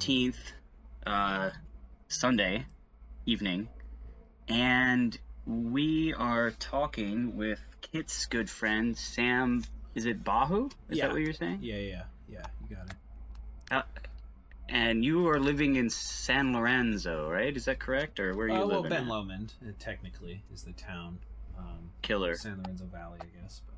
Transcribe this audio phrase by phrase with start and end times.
[0.00, 0.52] It is 13th,
[1.06, 1.50] uh,
[2.08, 2.64] Sunday
[3.26, 3.68] evening,
[4.48, 9.64] and we are talking with Kit's good friend, Sam.
[9.94, 10.70] Is it Bahu?
[10.88, 11.06] Is Yeah.
[11.06, 11.60] that what you're saying?
[11.62, 12.46] Yeah, yeah, yeah.
[12.68, 12.96] You got it.
[13.70, 13.82] Uh,
[14.68, 17.56] and you are living in San Lorenzo, right?
[17.56, 18.20] Is that correct?
[18.20, 18.90] Or where are you well, living?
[18.90, 19.08] Ben at?
[19.08, 21.18] Lomond uh, technically is the town.
[21.58, 22.36] Um, Killer.
[22.36, 23.62] San Lorenzo Valley, I guess.
[23.66, 23.74] But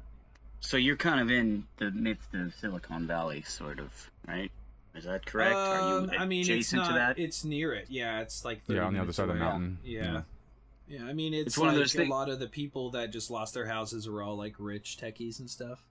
[0.60, 4.52] So you're kind of in the midst of Silicon Valley, sort of, right?
[4.94, 5.54] Is that correct?
[5.54, 6.88] are you Um, I mean, it's adjacent not.
[6.88, 7.18] to that?
[7.18, 7.86] It's near it.
[7.90, 9.78] Yeah, it's like Yeah, on the other minutes side of the mountain.
[9.84, 10.22] Yeah.
[10.88, 10.98] Yeah.
[11.00, 11.04] yeah.
[11.06, 13.12] I mean, it's, It's one of like those a thing- lot of the people that
[13.12, 15.84] just lost their houses were all like rich techies and stuff.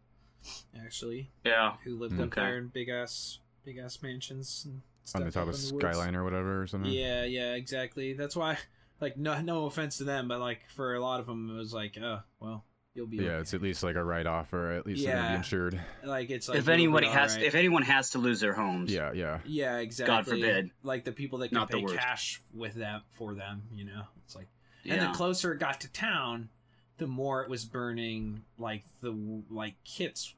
[0.86, 1.76] Actually, yeah.
[1.84, 2.42] who lived up Okay.
[2.42, 5.74] there in big ass, big ass mansions and stuff on the top of in the
[5.76, 5.86] woods.
[5.98, 6.92] Skyline or whatever or something.
[6.92, 8.14] Yeah, yeah, exactly.
[8.14, 8.58] That's why,
[9.02, 11.74] like, no, no offense to them, but like for a lot of them, it was
[11.74, 13.18] like, oh, well, you'll be.
[13.18, 13.42] Yeah, okay.
[13.42, 15.30] it's at least like a write off or at least they're Yeah.
[15.30, 15.80] be insured.
[16.04, 17.48] like it's like if anybody has, alright.
[17.48, 19.40] if anyone has to lose their homes, Yeah, yeah.
[19.46, 20.16] yeah, exactly.
[20.16, 20.72] God forbid.
[20.84, 24.36] Like the people that can Not pay cash with them for them, you know, it's
[24.36, 24.48] like.
[24.84, 24.96] yeah.
[24.96, 26.50] And the closer it got to town,
[26.98, 28.44] the more it was burning.
[28.58, 29.16] Like the
[29.50, 30.34] like Kit's,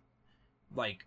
[0.76, 1.06] like,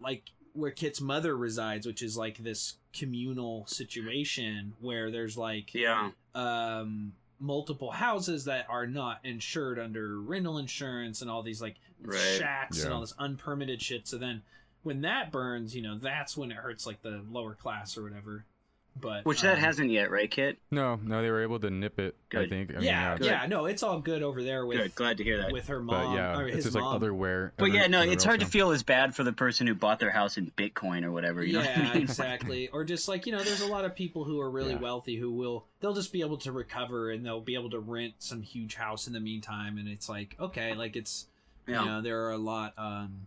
[0.00, 6.10] like where Kit's mother resides, which is like this communal situation where there's like yeah,
[6.34, 12.18] um multiple houses that are not insured under rental insurance and all these like Right.
[12.38, 14.06] shacks and all this unpermitted shit.
[14.06, 14.42] So then
[14.82, 18.44] when that burns, you know, that's when it hurts like the lower class or whatever.
[18.98, 20.58] But which that um, hasn't yet, right, Kit?
[20.70, 22.16] No, no, they were able to nip it.
[22.34, 22.70] I think.
[22.70, 25.38] I mean, yeah, yeah, no, it's all good over there with Good, glad to hear
[25.42, 25.52] that.
[25.52, 26.94] with her But mom yeah, or it's his just like mom.
[26.96, 27.52] otherwhere.
[27.58, 30.10] but yeah, no, it's hard to feel as bad for the person who bought their
[30.10, 31.44] house in Bitcoin or whatever.
[31.44, 32.02] You know what yeah, I mean?
[32.04, 32.68] exactly.
[32.68, 34.80] Or just like you know, there's a lot of people who are really Yeah.
[34.80, 38.14] wealthy who will they'll just be able to recover and they'll be able to rent
[38.18, 39.76] some huge house in the meantime.
[39.78, 41.26] And it's like okay, like it's
[41.66, 41.80] Yeah.
[41.82, 42.72] you know there are a lot.
[42.78, 43.26] um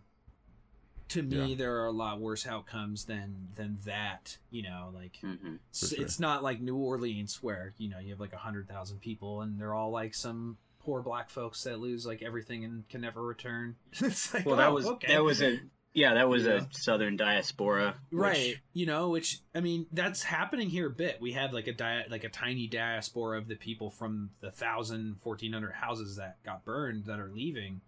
[1.09, 1.55] To me, Yeah.
[1.55, 4.37] there are a lot worse outcomes than than that.
[4.51, 6.03] You know, like hmm s- sure.
[6.03, 9.41] it's not like New Orleans where you know you have like a hundred thousand people
[9.41, 13.21] and they're all like some poor black folks that lose like everything and can never
[13.21, 13.75] return.
[13.93, 15.13] it's like Well, that oh, was okay.
[15.13, 15.59] that was a
[15.91, 16.61] yeah, that was Yeah.
[16.61, 21.19] a southern diaspora, which- right you know which i mean that's happening here a bit
[21.19, 25.17] we have like a di- like a tiny diaspora of the people from the 1000
[25.23, 27.81] 1400 houses that got burned that are leaving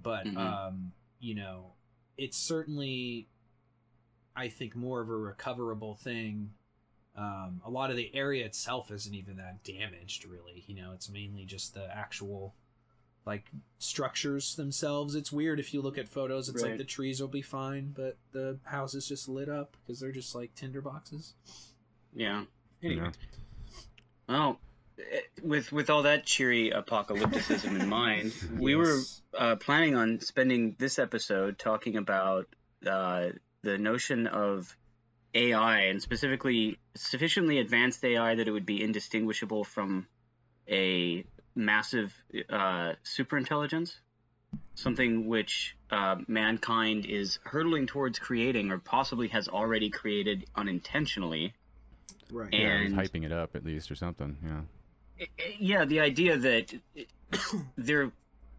[0.00, 0.36] but Mhm.
[0.36, 1.72] um you know
[2.20, 3.26] it's certainly
[4.36, 6.50] i think more of a recoverable thing
[7.16, 11.08] um a lot of the area itself isn't even that damaged really you know it's
[11.08, 12.54] mainly just the actual
[13.26, 16.70] like structures themselves it's weird if you look at photos it's Right.
[16.70, 20.12] like the trees will be fine but the house is just lit up because they're
[20.12, 21.34] just like tinder boxes
[22.14, 22.44] yeah.
[22.80, 23.12] You Anyway, know?
[24.28, 24.60] well,
[25.42, 28.98] with with all that cheery apocalypticism in mind, we were
[29.38, 32.46] uh, planning on spending this episode talking about
[32.86, 33.28] uh,
[33.62, 34.76] the notion of
[35.34, 40.06] AI and specifically sufficiently advanced AI that it would be indistinguishable from
[40.68, 41.24] a
[41.54, 42.12] massive
[42.48, 43.94] uh, superintelligence,
[44.74, 51.54] something which uh, mankind is hurtling towards creating or possibly has already created unintentionally.
[52.32, 54.36] right And- Yeah, he's hyping it up at least or something.
[54.44, 54.60] Yeah.
[55.58, 56.72] Yeah the idea that
[57.76, 58.12] there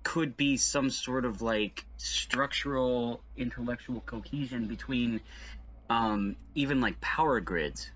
[0.04, 5.22] could be some sort of like structural intellectual cohesion between
[5.90, 7.90] um, even like power grids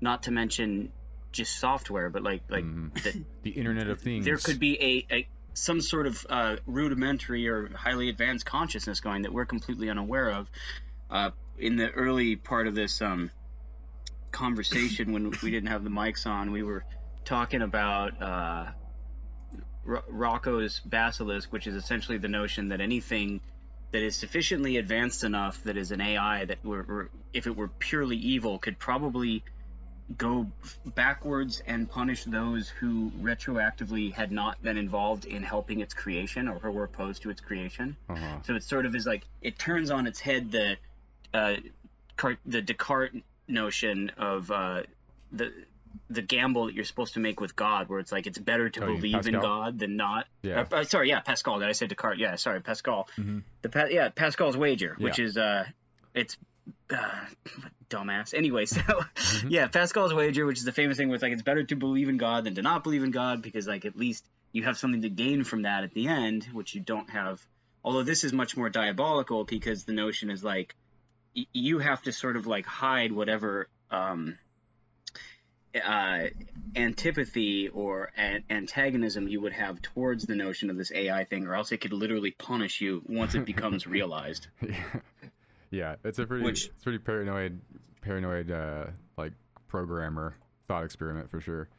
[0.00, 0.90] not to mention
[1.32, 3.02] just software but like like Mhm.
[3.02, 4.24] that The Internet of Things.
[4.24, 9.22] there could be a, a some sort of uh, rudimentary or highly advanced consciousness going
[9.22, 10.50] that we're completely unaware of.
[11.10, 13.30] Uh, in the early part of this um,
[14.30, 16.84] conversation, when we didn't have the mics on, we were
[17.24, 18.66] talking about uh,
[19.84, 23.40] Ro- Roko's basilisk, which is essentially the notion that anything
[23.92, 27.68] that is sufficiently advanced enough that is an AI that were, were if it were
[27.68, 29.44] purely evil could probably
[30.16, 30.46] go
[30.94, 36.58] backwards and punish those who retroactively had not been involved in helping its creation or
[36.58, 37.96] who were opposed to its creation.
[38.08, 38.38] Uh-huh.
[38.44, 40.76] So it sort of is like it turns on its head the
[41.32, 41.56] uh,
[42.44, 44.82] the Descartes notion of uh,
[45.32, 45.52] the
[46.10, 48.82] the gamble that you're supposed to make with God, where it's like it's better to
[48.84, 50.26] Oh, believe in God than not.
[50.42, 50.66] Yeah.
[50.70, 51.58] Uh, uh, sorry, yeah, Pascal.
[51.60, 52.18] Did I say Descartes?
[52.18, 53.08] Yeah, sorry, Pascal.
[53.18, 53.42] Mhm.
[53.62, 55.64] The pa- yeah Pascal's wager, which is uh,
[56.14, 56.36] it's
[56.90, 57.24] uh,
[57.90, 58.34] dumbass.
[58.34, 59.48] Anyway, so Mm-hmm.
[59.48, 62.08] yeah, Pascal's wager, which is the famous thing where it's like it's better to believe
[62.08, 65.02] in God than to not believe in God because like at least you have something
[65.02, 67.40] to gain from that at the end, which you don't have.
[67.84, 70.74] Although this is much more diabolical because the notion is like
[71.34, 74.38] y- you have to sort of like hide whatever um,
[75.74, 76.24] uh,
[76.76, 81.54] antipathy or an- antagonism you would have towards the notion of this AI thing, or
[81.54, 84.46] else it could literally punish you once it becomes realized.
[84.62, 84.74] Yeah.
[85.70, 87.58] Yeah, it's a pretty, Which- it's pretty paranoid,
[88.02, 88.86] paranoid, uh,
[89.16, 89.32] like
[89.68, 90.34] programmer
[90.68, 91.70] thought experiment for sure.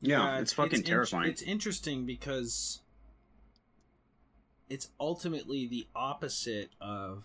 [0.00, 1.28] Yeah, it's, fucking int- terrifying.
[1.30, 2.80] it's interesting because
[4.70, 7.24] it's ultimately the opposite of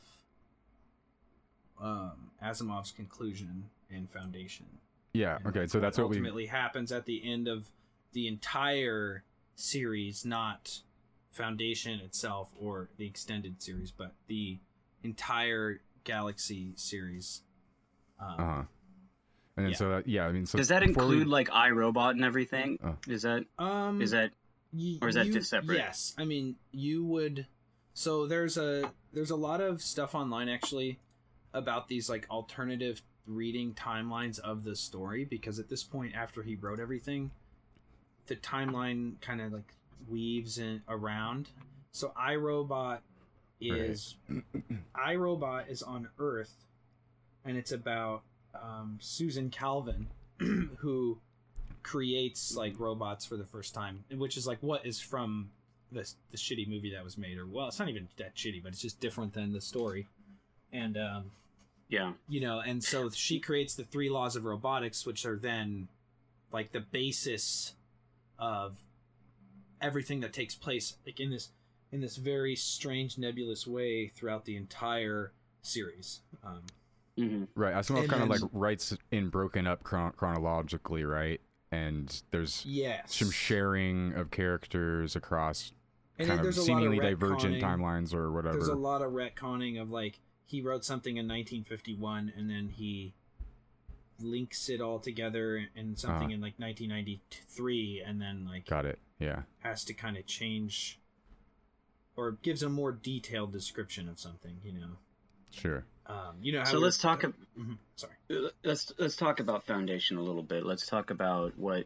[1.82, 4.66] um, Asimov's conclusion in Foundation.
[5.18, 5.38] Yeah.
[5.38, 5.60] And, Okay.
[5.62, 6.18] like, So that's what we.
[6.18, 7.70] ultimately happens at the end of
[8.14, 9.24] the entire
[9.56, 10.82] series, not
[11.32, 14.60] Foundation itself or the extended series, but the
[15.04, 17.42] entire Galaxy series.
[18.20, 18.64] Um, Uh huh.
[19.56, 19.78] And then Yeah.
[19.78, 22.24] so that, yeah, I mean, so Does that before we- include like I, Robot and
[22.24, 22.80] everything?
[22.84, 22.98] Oh.
[23.08, 24.32] Is that Um, is that
[25.02, 25.78] Or is that you- just separate?
[25.78, 27.48] Yes, I mean you would.
[27.94, 31.00] So there's a there's a lot of stuff online actually
[31.54, 36.56] about these like alternative reading timelines of the story because at this point after he
[36.56, 37.32] wrote everything,
[38.28, 39.74] the timeline kind of like
[40.10, 41.50] weaves in around.
[41.92, 43.02] So I, Robot
[43.60, 44.16] is
[44.96, 46.54] I, Robot is on Earth,
[47.46, 48.22] and it's about
[48.56, 50.08] um, Susan Calvin,
[50.78, 51.20] who
[51.84, 55.50] creates like robots for the first time, which is like what is from
[55.92, 58.74] the the shitty movie that was made, or well, it's not even that shitty, but
[58.74, 60.08] it's just different than the story,
[60.72, 61.32] and um,
[61.90, 62.14] yeah?
[62.28, 65.88] you know, and so she creates the three laws of robotics, which are then
[66.52, 67.74] like the basis
[68.40, 68.78] of
[69.82, 71.50] everything that takes place, like in this
[71.92, 75.32] in this very strange nebulous way throughout the entire
[75.62, 76.22] series.
[76.44, 76.62] Um,
[77.18, 77.74] hmm Right.
[77.74, 81.42] Asimov And kind of like writes in broken up chron- chronologically, right?
[81.72, 85.74] And there's yes, some sharing of characters across
[86.18, 88.58] And kind of there's a lot of seemingly divergent timelines or whatever.
[88.58, 93.14] There's a lot of retconning of like he wrote something in 1951 and then he
[94.20, 96.34] links it all together in something Uh-huh.
[96.34, 99.00] in like 1993 and then like Got it.
[99.20, 99.44] Yeah.
[99.60, 101.00] has to kind of change
[102.16, 104.98] or gives a more detailed description of something, you know.
[105.52, 105.86] Sure.
[106.08, 107.24] Um, you know how So let's were- talk.
[107.26, 108.14] ab- Mhm, Sorry.
[108.64, 110.66] Let's let's talk about Foundation a little bit.
[110.66, 111.86] Let's talk about what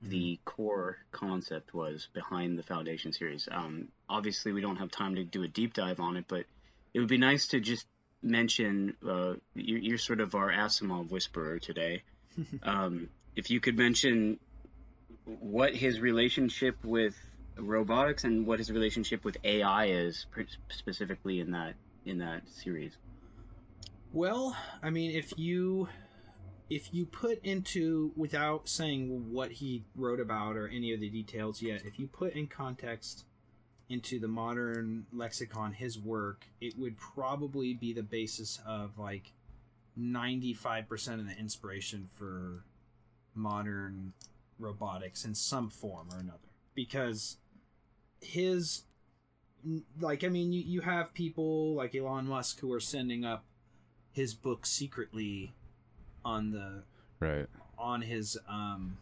[0.00, 3.48] the core concept was behind the Foundation series.
[3.50, 6.46] Um, obviously, we don't have time to do a deep dive on it, but
[6.94, 7.86] it would be nice to just
[8.22, 8.94] mention.
[9.06, 12.02] Uh, you, you're sort of our Asimov whisperer today.
[12.62, 14.38] um, if you could mention
[15.24, 17.14] what his relationship with
[17.56, 20.26] robotics and what his relationship with AI is,
[20.68, 21.74] specifically in that
[22.04, 22.96] in that series.
[24.12, 25.88] Well, I mean, if you
[26.68, 31.62] if you put into without saying what he wrote about or any of the details
[31.62, 33.24] yet, if you put in context
[33.92, 39.32] into the modern lexicon his work, it would probably be the basis of like
[40.00, 42.64] 95% of the inspiration for
[43.34, 44.14] modern
[44.58, 46.38] robotics in some form or another
[46.74, 47.36] because
[48.20, 48.82] his
[50.00, 53.44] like i mean you, you have people like elon musk who are sending up
[54.12, 55.52] his book secretly
[56.24, 56.82] on the
[57.18, 57.46] Right.
[57.78, 58.98] on his um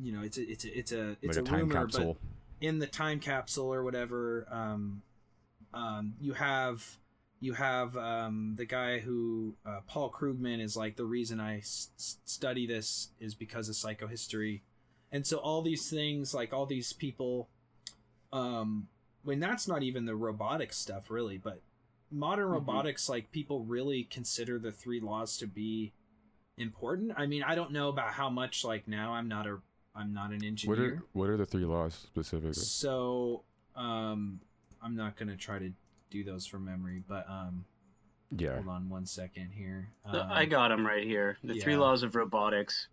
[0.00, 2.14] you know it's a it's a it's a it's like a, a, time rumor capsule.
[2.14, 5.02] but in the time capsule or whatever um
[5.74, 6.96] um you have
[7.40, 11.90] you have um the guy who uh, paul krugman is like the reason i s-
[12.24, 14.60] study this is because of psychohistory
[15.12, 17.48] and so all these things like all these people
[18.32, 18.88] um
[19.22, 21.60] when that's not even the robotic stuff really but
[22.10, 22.52] modern Mhm.
[22.54, 25.92] robotics like people really consider the three laws to be
[26.56, 29.58] important i mean i don't know about how much like now i'm not a
[29.98, 32.52] i'm not an engineer What are what are the three laws specifically?
[32.54, 33.42] so
[33.76, 34.40] um
[34.82, 35.70] i'm not gonna try to
[36.10, 37.64] do those from memory but um
[38.30, 38.54] Yeah.
[38.54, 41.36] hold on one second here Uh, um, I got them right here.
[41.44, 42.86] The three laws of robotics,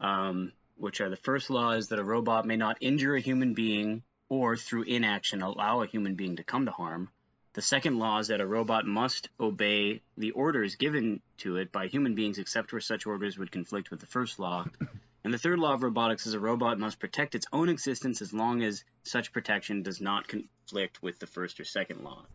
[0.00, 3.54] um, which are the first law is that a robot may not injure a human
[3.54, 7.08] being or through inaction allow a human being to come to harm.
[7.54, 11.86] The second law is that a robot must obey the orders given to it by
[11.86, 14.66] human beings except where such orders would conflict with the first law.
[15.24, 18.34] And the third law of robotics is a robot must protect its own existence as
[18.34, 22.26] long as such protection does not conflict with the first or second law.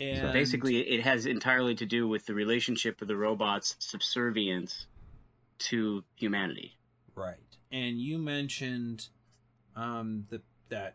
[0.00, 4.86] and So basically, it has entirely to do with the relationship of the robot's subservience
[5.58, 6.76] to humanity.
[7.16, 7.36] right.
[7.72, 9.08] And you mentioned
[9.74, 10.94] um the that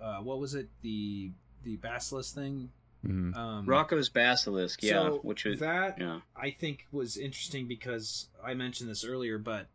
[0.00, 0.68] uh what was it?
[0.80, 2.70] The the basilisk thing?
[3.04, 8.28] Hmm um Roko's Basilisk, yeah, so which was that yeah, I think was interesting because
[8.42, 9.66] I mentioned this earlier, but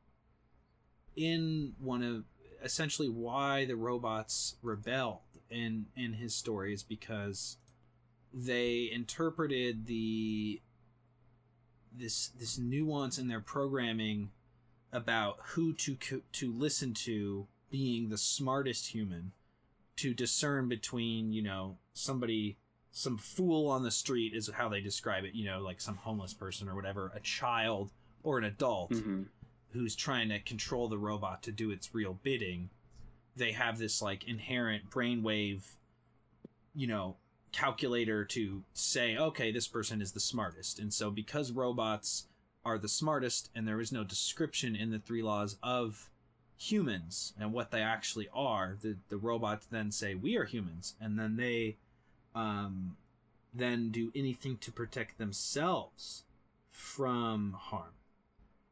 [1.20, 2.24] in one of
[2.64, 7.58] essentially why the robots rebelled in in his story is because
[8.34, 10.62] they interpreted the
[11.92, 14.30] this this nuance in their programming
[14.94, 15.98] about who to
[16.32, 19.34] to listen to being the smartest human
[19.98, 22.58] to discern between you know somebody
[22.92, 25.36] some fool on the street is how they describe it.
[25.36, 27.92] You know, like some homeless person or whatever, a child
[28.24, 29.24] or an adult hmm
[29.74, 32.70] who's trying to control the robot to do its real bidding.
[33.36, 35.62] They have this like inherent brainwave,
[36.76, 37.16] you know,
[37.52, 40.80] calculator to say, okay, this person is the smartest.
[40.80, 42.28] And so because robots
[42.66, 46.10] are the smartest and there is no description in the three laws of
[46.58, 50.96] humans and what they actually are, the, the robots then say, we are humans.
[51.00, 51.78] And then they
[52.36, 52.98] um,
[53.54, 56.24] then do anything to protect themselves
[56.72, 57.94] from harm.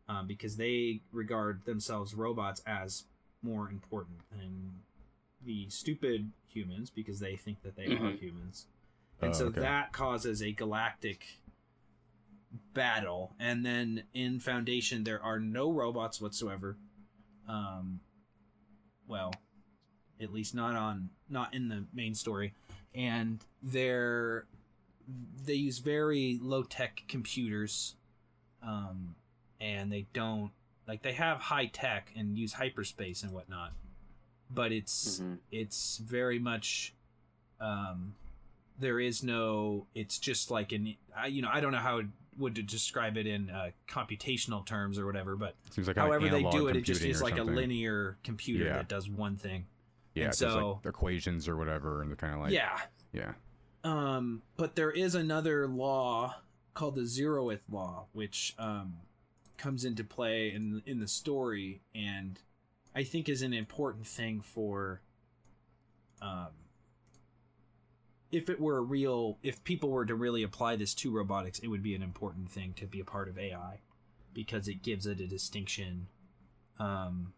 [0.10, 3.04] Um, because they regard themselves robots as
[3.42, 4.72] more important than
[5.46, 8.20] the stupid humans because they think that they are Mhm.
[8.20, 8.68] humans.
[9.22, 9.60] And Oh, so okay.
[9.62, 11.40] that causes a galactic
[12.74, 13.36] battle.
[13.40, 16.78] And then in Foundation, there are no robots whatsoever.
[17.48, 18.00] Um,
[19.08, 19.34] well,
[20.20, 22.54] at least not on not in the main story,
[22.94, 24.46] and they're
[25.46, 27.96] they use very low tech computers,
[28.62, 29.16] um,
[29.60, 30.52] and they don't
[30.88, 33.74] like they have high tech and use hyperspace and whatnot,
[34.50, 35.40] but it's Mhm.
[35.52, 36.94] it's very much
[37.60, 38.14] um
[38.80, 42.06] there is no it's just like an I, you know i don't know how it
[42.38, 46.44] would to describe it in uh, computational terms or whatever but Seems like however they
[46.44, 48.74] do it it just is or like a linear computer Yeah.
[48.74, 49.66] that does one thing
[50.14, 52.80] Yeah, and so- like equations or whatever, and they're kind of like yeah
[53.12, 53.34] yeah.
[53.84, 56.36] um but there is another law
[56.76, 58.98] called the zeroth law which um
[59.58, 62.40] comes into play in in the story and
[62.96, 65.02] i think is an important thing for
[66.22, 66.50] um
[68.32, 71.68] if it were a real if people were to really apply this to robotics it
[71.68, 73.80] would be an important thing to be a part of ai
[74.34, 76.08] because it gives it a distinction
[76.80, 77.34] um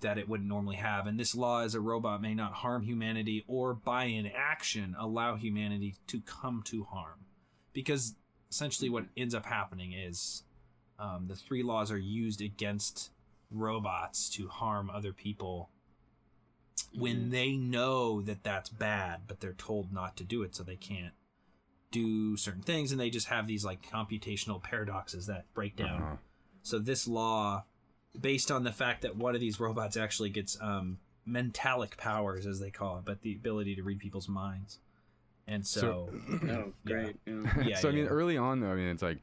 [0.00, 1.06] that it wouldn't normally have.
[1.06, 5.94] And this law is a robot may not harm humanity or by inaction allow humanity
[6.08, 7.24] to come to harm.
[7.72, 8.14] Because
[8.50, 10.42] essentially what ends up happening is
[10.98, 13.10] um, the three laws are used against
[13.50, 15.70] robots to harm other people
[16.94, 17.30] when Mhm.
[17.30, 21.14] they know that that's bad, but they're told not to do it, so they can't
[21.90, 26.02] do certain things, and they just have these like computational paradoxes that break down.
[26.02, 26.16] Uh-huh.
[26.62, 27.64] So this law,
[28.18, 32.60] based on the fact that one of these robots actually gets um, mentalic powers, as
[32.60, 34.80] they call it, but the ability to read people's minds,
[35.46, 36.10] and so,
[36.48, 37.16] Oh, great.
[37.26, 37.62] Yeah.
[37.64, 39.18] Yeah, so I mean, early on though, I mean, it's like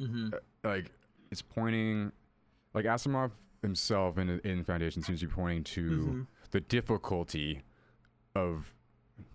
[0.00, 0.32] Mhm.
[0.64, 0.90] like
[1.30, 2.12] it's pointing,
[2.74, 3.30] like Asimov
[3.62, 6.26] himself in in Foundation seems to be pointing to Mhm.
[6.50, 7.62] the difficulty
[8.34, 8.72] of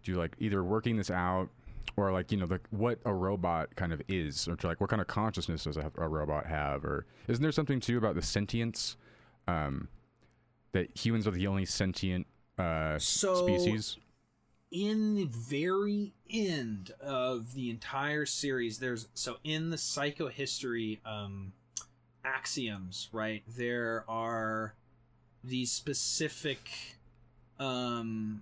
[0.04, 1.50] do like either working this out
[1.98, 5.02] or like you know like what a robot kind of is or like what kind
[5.02, 8.96] of consciousness does a, a robot have or isn't there something too about the sentience
[9.48, 9.88] um
[10.72, 12.28] that humans are the only sentient
[12.60, 13.98] uh So- species
[14.70, 21.54] in the very end of the entire series there's so in the psychohistory um
[22.24, 23.44] axioms right?
[23.48, 24.74] There are
[25.44, 26.60] these specific
[27.60, 28.42] um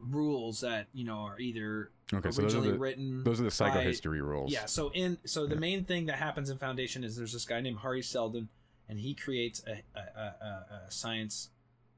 [0.00, 3.44] rules that you know are either okay so those are originally the written those are
[3.44, 4.52] the by- psychohistory rules.
[4.52, 5.60] Yeah so in so the Yeah.
[5.60, 8.48] main thing that happens in foundation is there's this guy named hari seldon
[8.88, 11.50] and he creates a, a, a, a- a science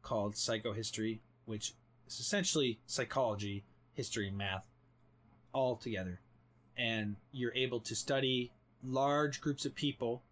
[0.03, 1.75] called psychohistory which
[2.09, 4.67] is essentially psychology history and math
[5.53, 6.21] all together.
[6.77, 10.23] And you're able to study large groups of people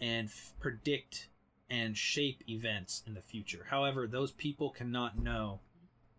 [0.00, 1.28] and f- predict
[1.68, 5.60] and shape events in the future however those people cannot know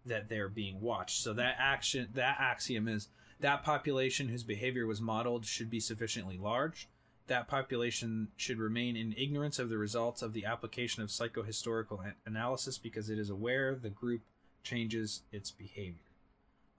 [0.06, 3.10] that they're being watched so that action that axiom is
[3.40, 6.88] that population whose behavior was modeled should be sufficiently large
[7.28, 12.16] that population should remain in ignorance of the results of the application of psychohistorical an-
[12.26, 14.22] analysis because it is aware the group
[14.64, 15.96] changes its behavior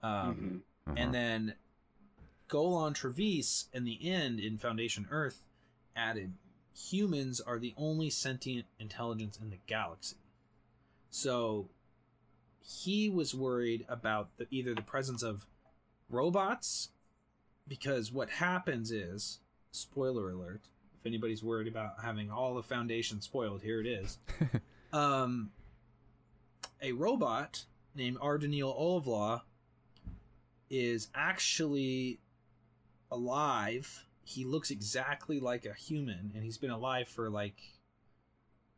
[0.01, 0.61] um, Mhm.
[0.91, 0.95] Uh-huh.
[0.97, 1.53] and then
[2.49, 5.41] Golan Trevize in the end in Foundation Earth
[5.95, 6.33] added
[6.73, 10.17] humans are the only sentient intelligence in the galaxy.
[11.09, 11.69] So
[12.61, 15.45] he was worried about the, either the presence of
[16.09, 16.89] robots
[17.67, 19.39] because what happens is
[19.71, 20.61] spoiler alert
[20.99, 24.19] if anybody's worried about having all the foundation spoiled here it is
[24.93, 25.49] um
[26.83, 27.65] a robot
[27.95, 28.37] named R.
[28.37, 29.41] Daneel Olivaw
[30.69, 32.19] is actually
[33.11, 34.05] alive.
[34.23, 37.61] He looks exactly like a human, and he's been alive for like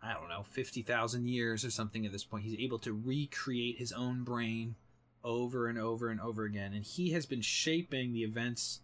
[0.01, 2.05] I don't know, fifty thousand years or something.
[2.05, 4.75] At this point, he's able to recreate his own brain
[5.23, 8.81] over and over and over again, and he has been shaping the events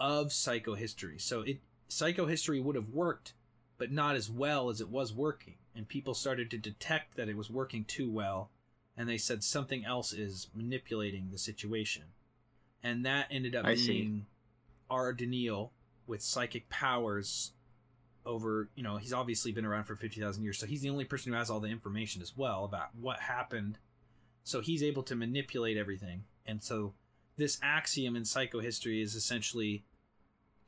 [0.00, 1.20] of psychohistory.
[1.20, 3.34] So it psychohistory would have worked,
[3.78, 7.36] but not as well as it was working, and people started to detect that it
[7.36, 8.50] was working too well,
[8.96, 12.04] and they said something else is manipulating the situation
[12.86, 13.88] and that ended up I see.
[13.88, 14.26] being
[14.88, 15.12] R.
[15.12, 15.70] Daneel
[16.06, 17.52] with psychic powers
[18.24, 21.32] over you know he's obviously been around for 50,000 years so he's the only person
[21.32, 23.78] who has all the information as well about what happened.
[24.44, 26.24] So he's able to manipulate everything.
[26.44, 26.94] And so
[27.36, 29.84] this axiom in psychohistory is essentially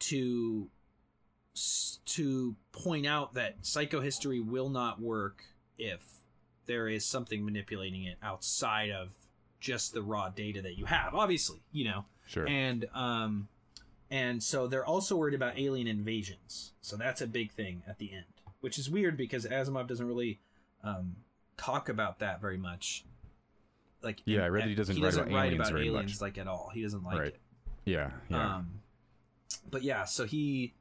[0.00, 0.68] to
[2.04, 5.42] to point out that psychohistory will not work
[5.76, 6.00] if
[6.66, 9.10] there is something manipulating it outside of
[9.58, 12.04] just the raw data that you have obviously you know.
[12.26, 12.46] Sure.
[12.46, 13.48] and um
[14.10, 18.12] and so they're also worried about alien invasions so that's a big thing at the
[18.12, 18.24] end
[18.60, 20.38] which is weird because asimov doesn't really
[20.84, 21.16] um
[21.56, 23.04] talk about that very much
[24.02, 25.90] like Yeah, I read that he doesn't he write doesn't about write aliens about very
[25.90, 26.20] much.
[26.20, 27.28] like at all he doesn't like Right.
[27.28, 27.40] it
[27.84, 28.10] yeah.
[28.28, 28.56] Yeah.
[28.56, 28.80] um
[29.70, 30.72] but yeah so he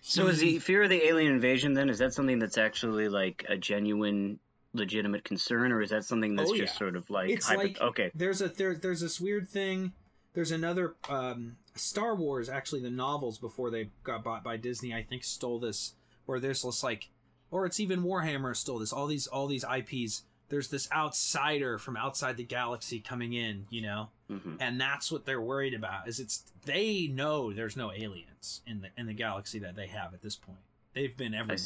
[0.00, 1.88] So is the fear of the alien invasion then?
[1.88, 4.38] Is that something that's actually like a genuine,
[4.74, 6.78] legitimate concern, or is that something that's Oh, just yeah.
[6.78, 9.92] sort of like, it's hypo- like okay, there's a there, there's this weird thing
[10.34, 15.02] there's another um star wars actually the novels before they got bought by disney i
[15.02, 15.94] think stole this
[16.26, 17.10] where there's this like
[17.50, 21.96] or it's even warhammer stole this all these all these ips there's this outsider from
[21.96, 24.08] outside the galaxy coming in you know?
[24.28, 28.80] Hmm and that's what they're worried about is it's they know there's no aliens in
[28.80, 30.58] the in the galaxy that they have at this point.
[30.94, 31.56] They've been everywhere.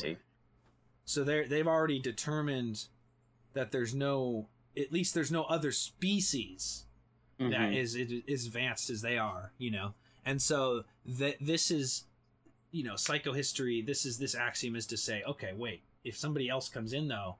[1.05, 2.87] so they're they've already determined
[3.53, 6.85] that there's no at least there's no other species
[7.39, 7.77] that Mhm.
[7.77, 7.95] is
[8.29, 9.95] as advanced as they are you know
[10.27, 12.05] and so that this is
[12.73, 16.69] you know psychohistory this is this axiom is to say okay wait if somebody else
[16.69, 17.37] comes in though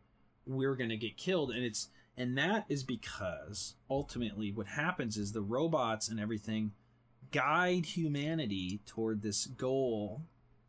[0.47, 5.33] we're going to get killed and it's and that is because ultimately what happens is
[5.33, 6.73] the robots and everything
[7.33, 10.23] guide humanity toward this goal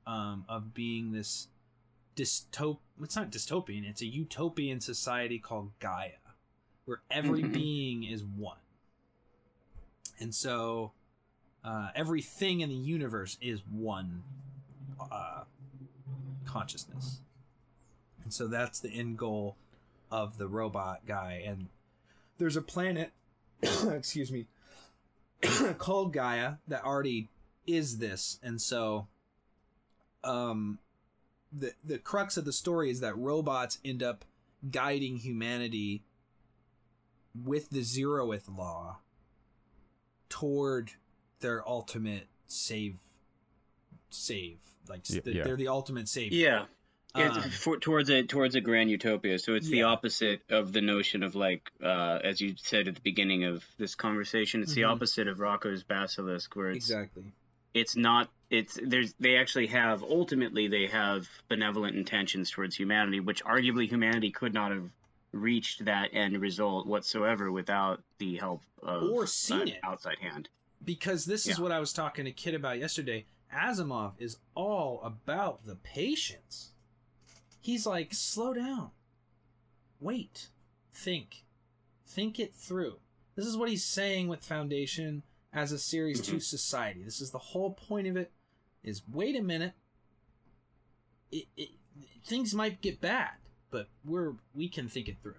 [0.07, 1.47] um, of being this
[2.15, 6.17] dystop it's not dystopian it's a utopian society called gaia
[6.85, 7.53] where every Mhm.
[7.53, 8.57] being is one
[10.19, 10.91] and so
[11.63, 14.23] uh, everything in the universe is one
[15.11, 15.43] uh,
[16.45, 17.21] consciousness.
[18.23, 19.55] And so that's the end goal
[20.11, 21.43] of the robot guy.
[21.45, 21.67] And
[22.37, 23.11] there's a planet
[23.61, 24.45] excuse me
[25.77, 27.29] called gaia that already
[27.67, 28.39] is this.
[28.41, 29.07] And so
[30.23, 30.79] um
[31.51, 34.25] the the crux of the story is that robots end up
[34.69, 36.03] guiding humanity
[37.33, 38.97] with the zeroth law
[40.29, 40.91] toward
[41.39, 42.95] their ultimate save
[44.09, 45.43] save like Y- the- yeah.
[45.43, 46.65] they're the ultimate save Yeah.
[47.15, 49.39] It's Um, for, towards a towards a grand utopia.
[49.39, 53.01] So it's the opposite of the notion of like, uh, as you said at the
[53.01, 54.91] beginning of this conversation, it's the Mhm.
[54.91, 57.23] opposite of Roko's Basilisk, where it's exactly
[57.73, 63.43] it's not it's there's they actually have ultimately they have benevolent intentions towards humanity, which
[63.43, 64.89] arguably humanity could not have
[65.31, 69.79] reached that end result whatsoever without the help of Or seen it.
[69.83, 70.49] outside hand.
[70.83, 73.25] because this is what I was talking to Kit about yesterday.
[73.53, 76.71] Asimov is all about the patience.
[77.61, 78.91] He's like, slow down,
[79.99, 80.49] wait,
[80.93, 81.43] think,
[82.07, 82.99] think it through.
[83.35, 87.03] This is what he's saying with Foundation as a series to society.
[87.03, 88.31] This is the whole point of it.
[88.83, 89.73] Is wait a minute.
[91.31, 91.69] It, it
[92.25, 93.31] things might get bad,
[93.71, 95.35] but we're we can think it through.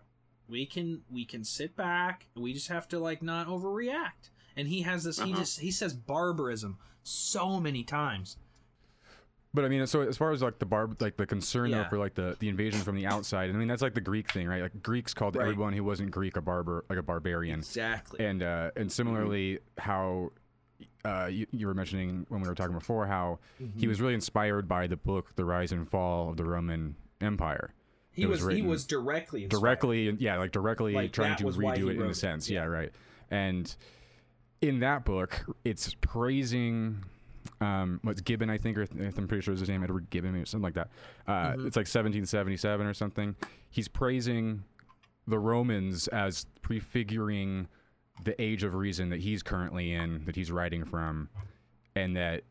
[0.48, 2.26] We can we can sit back.
[2.36, 4.30] We just have to like not overreact.
[4.56, 5.18] And he has this.
[5.18, 5.40] He Uh-huh.
[5.40, 8.36] just he says barbarism so many times.
[9.52, 11.82] But I mean, so as far as like the barb, like the concern Yeah.
[11.82, 14.30] though for like the the invasion from the outside, I mean that's like the Greek
[14.32, 14.62] thing, right?
[14.62, 15.42] Like Greeks called Right.
[15.48, 18.24] everyone who wasn't Greek a barbar, like a barbarian, Exactly.
[18.24, 20.30] and uh, and similarly how
[21.04, 23.78] uh, you, you were mentioning when we were talking before how Mm-hmm.
[23.78, 27.72] he was really inspired by the book The Rise and Fall of the Roman Empire.
[28.12, 29.60] He was, was he was directly inspired.
[29.60, 32.14] directly yeah like directly Like, trying to was why he redo it in a it,
[32.14, 32.60] sense yeah.
[32.60, 32.66] yeah.
[32.66, 32.92] right
[33.30, 33.74] and
[34.60, 37.04] in that book it's praising
[37.60, 40.34] um what's gibbon i think or th- i'm pretty sure is his name edward gibbon
[40.36, 40.88] or something like that
[41.26, 41.66] uh Mhm.
[41.66, 43.36] it's like 1777 or something
[43.70, 44.64] he's praising
[45.26, 47.68] the romans as prefiguring
[48.24, 51.28] the age of reason that he's currently in that he's writing from
[51.94, 52.42] and that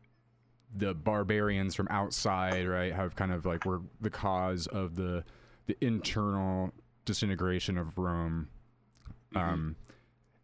[0.76, 5.22] the barbarians from outside right have kind of like were the cause of the
[5.66, 6.72] the internal
[7.04, 8.48] disintegration of Rome.
[9.34, 9.76] Um,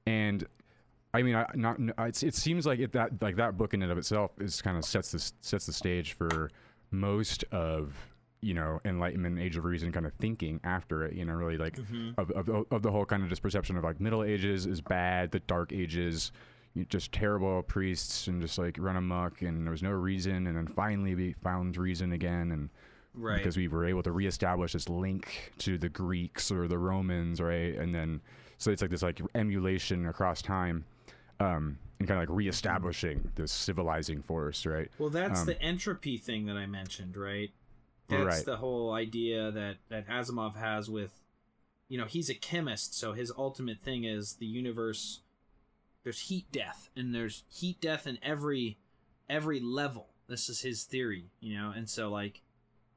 [0.07, 0.47] and
[1.15, 3.91] I mean, I not it's, it seems like it that like that book in and
[3.91, 6.51] of itself is kind of sets the sets the stage for
[6.91, 7.95] most of
[8.43, 11.15] you know Enlightenment, Age of Reason kind of thinking after it.
[11.15, 12.15] You know, really like Mhm.
[12.19, 15.33] of, of of the whole kind of just perception of like Middle Ages is bad,
[15.33, 16.33] the Dark Ages.
[16.91, 20.67] Just terrible priests and just like run amok, and there was no reason, and then
[20.67, 22.69] finally we found reason again, and
[23.17, 23.39] Right.
[23.39, 27.75] because we were able to reestablish this link to the Greeks or the Romans, right?
[27.75, 28.21] And then
[28.59, 30.85] so it's like this like emulation across time.
[31.41, 34.91] Um, and kind of like reestablishing this civilizing force, right?
[34.99, 37.51] Well, that's Um, the entropy thing that I mentioned, right?
[38.09, 38.45] That's Right.
[38.45, 41.23] the whole idea that that Asimov has with,
[41.89, 45.23] you know, he's a chemist, so his ultimate thing is the universe.
[46.05, 48.79] There's heat death, and there's heat death in every
[49.29, 50.11] every level.
[50.29, 52.43] This is his theory, you know, and so like,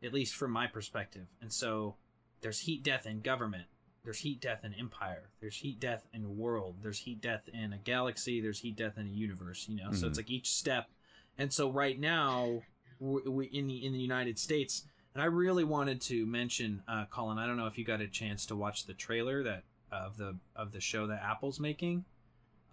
[0.03, 1.95] at least from my perspective, and so
[2.41, 3.65] there's heat death in government.
[4.03, 5.29] There's heat death in empire.
[5.41, 6.77] There's heat death in world.
[6.81, 8.39] There's heat death in a galaxy.
[8.39, 9.67] There's heat death in a universe.
[9.67, 10.09] You know, so Mhm.
[10.09, 10.89] it's like each step.
[11.37, 12.63] And so right now,
[12.99, 17.37] we in the in the United States, and I really wanted to mention, uh, Colin.
[17.37, 20.37] I don't know if you got a chance to watch the trailer that of the
[20.55, 22.05] of the show that Apple's making.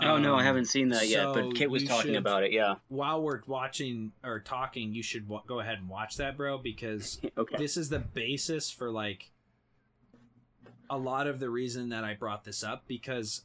[0.00, 2.44] Oh no, I Um, haven't seen that yet, so but Kit was talking should- about
[2.44, 2.52] it.
[2.52, 2.74] Yeah.
[2.88, 7.18] While we're watching or talking, you should w- go ahead and watch that, bro, because
[7.38, 7.56] Okay.
[7.56, 9.30] this is the basis for like
[10.90, 13.42] a lot of the reason that I brought this up because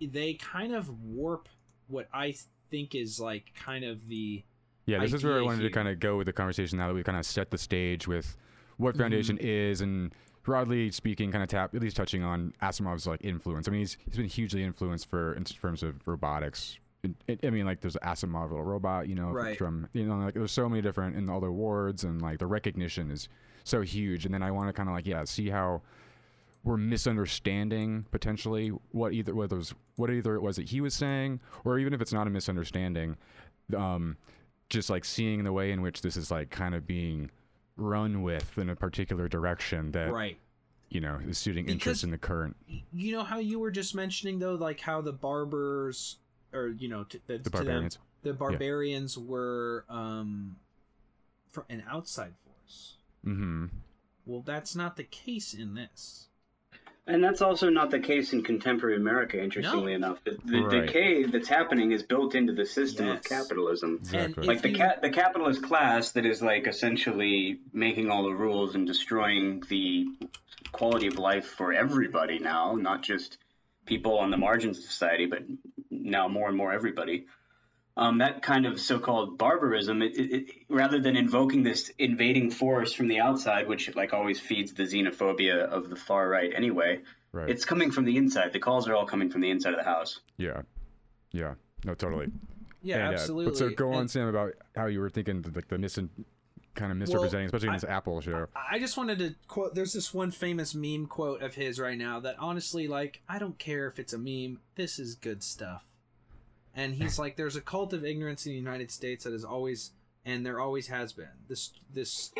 [0.00, 1.48] they kind of warp
[1.88, 2.34] what I
[2.70, 4.42] think is like kind of the
[4.86, 6.88] Yeah, this is where I idea wanted to kind of go with the conversation now
[6.88, 8.36] that we kind of set the stage with
[8.78, 9.02] what Mm-hmm.
[9.02, 13.68] Foundation is and broadly speaking, kind of tap at least touching on Asimov's like influence.
[13.68, 16.78] I mean, he's he's been hugely influenced for in terms of robotics.
[17.02, 19.56] It- it- I mean, like there's Asimov little robot, you know, Right.
[19.56, 22.46] from you know, like there's so many different in all the awards and like the
[22.46, 23.28] recognition is
[23.64, 24.24] so huge.
[24.26, 25.82] And then I want to kind of like yeah, see how
[26.62, 31.40] we're misunderstanding potentially what either what was what either it was that he was saying,
[31.64, 33.16] or even if it's not a misunderstanding,
[33.76, 34.16] um,
[34.68, 37.30] just like seeing the way in which this is like kind of being
[37.80, 40.38] run with in a particular direction that right.
[40.88, 42.56] you know is suiting Because- interest in the current
[42.92, 46.18] You know how you were just mentioning though, like how the barbers
[46.52, 47.98] or you know to, the, the to them, barbarians.
[48.22, 50.56] the barbarians were um
[51.50, 52.94] for an outside force.
[53.26, 53.66] Mm-hmm.
[54.26, 56.28] Well, that's not the case in this.
[57.12, 60.06] And that's also not the case in contemporary America, interestingly No.
[60.06, 60.22] enough.
[60.24, 60.86] The, the Right.
[60.86, 63.18] decay that's happening is built into the system Yes.
[63.18, 63.96] of capitalism.
[64.00, 64.46] Exactly.
[64.46, 68.76] Like the you- cat, the capitalist class that is like essentially making all the rules
[68.76, 70.06] and destroying the
[70.70, 73.38] quality of life for everybody now, not just
[73.86, 75.42] people on the margins of society, but
[75.90, 77.26] now more and more everybody.
[78.00, 82.94] Um, that kind of so-called barbarism, it, it, it, rather than invoking this invading force
[82.94, 87.00] from the outside, which like always feeds the xenophobia of the far right anyway,
[87.32, 87.50] right.
[87.50, 88.54] it's coming from the inside.
[88.54, 90.20] The calls are all coming from the inside of the house.
[90.38, 90.62] yeah.
[91.32, 91.54] Yeah.
[91.84, 92.28] No, totally.
[92.82, 93.50] Yeah, And, uh, absolutely.
[93.52, 95.98] but so go on, And Sam, about how you were thinking like the mis
[96.74, 98.46] kind of misrepresenting, especially in I- this Apple show.
[98.70, 99.74] I just wanted to quote.
[99.74, 103.58] There's this one famous meme quote of his right now that honestly, like, I don't
[103.58, 104.60] care if it's a meme.
[104.76, 105.84] This is good stuff.
[106.80, 109.92] And he's like, "There's a cult of ignorance in the United States that is always,
[110.24, 111.36] and there always has been.
[111.46, 112.32] This, this,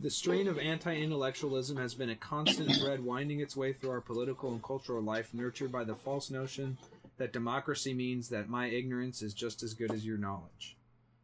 [0.00, 4.52] the strain of anti-intellectualism has been a constant thread winding its way through our political
[4.52, 6.78] and cultural life, nurtured by the false notion
[7.16, 10.76] that democracy means that my ignorance is just as good as your knowledge."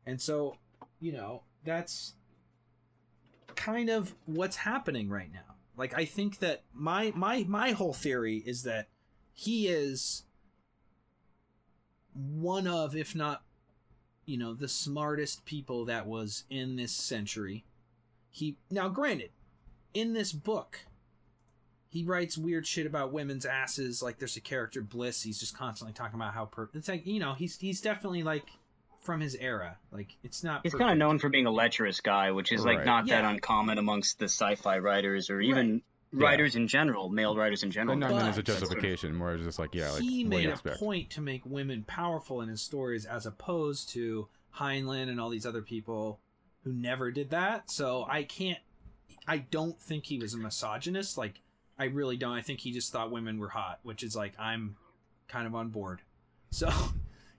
[0.04, 0.56] And so,
[0.98, 2.14] you know, that's
[3.54, 5.54] kind of what's happening right now.
[5.76, 8.88] Like I think that my my my whole theory is that
[9.32, 10.24] he is
[12.14, 13.42] one of if not
[14.26, 17.64] you know the smartest people that was in this century.
[18.30, 19.30] He now granted
[19.92, 20.80] in this book
[21.88, 25.92] he writes weird shit about women's asses like there's a character Bliss he's just constantly
[25.92, 28.48] talking about how per- it's like you know he's he's definitely like
[29.02, 32.32] from his era like it's not He's kind of known for being a lecherous guy,
[32.32, 32.86] which is like Right.
[32.86, 35.82] not that uncommon amongst the sci-fi writers or even
[36.20, 37.92] writers in general, male writers in general.
[37.92, 40.30] And not meant as a But- justification, more as just like, yeah, like he what
[40.30, 45.20] made a point to make women powerful in his stories as opposed to Heinlein and
[45.20, 46.20] all these other people
[46.62, 47.70] who never did that.
[47.70, 48.58] So I can't
[49.26, 51.16] I don't think he was a misogynist.
[51.18, 51.40] Like
[51.78, 52.32] I really don't.
[52.36, 54.76] I think he just thought women were hot, which is like I'm
[55.28, 56.00] kind of on board.
[56.50, 56.70] So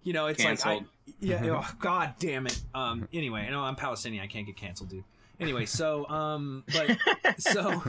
[0.03, 0.81] you know, it's like I
[1.21, 2.59] yeah, oh, god damn it.
[2.73, 5.05] Um anyway, I know I'm Palestinian, I can't get canceled, dude.
[5.39, 6.97] Anyway, so um but
[7.37, 7.81] so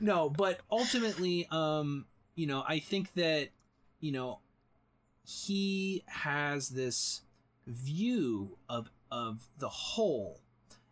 [0.00, 3.48] no but ultimately um you know i think that
[4.00, 4.40] you know
[5.24, 7.22] he has this
[7.66, 10.40] view of of the whole.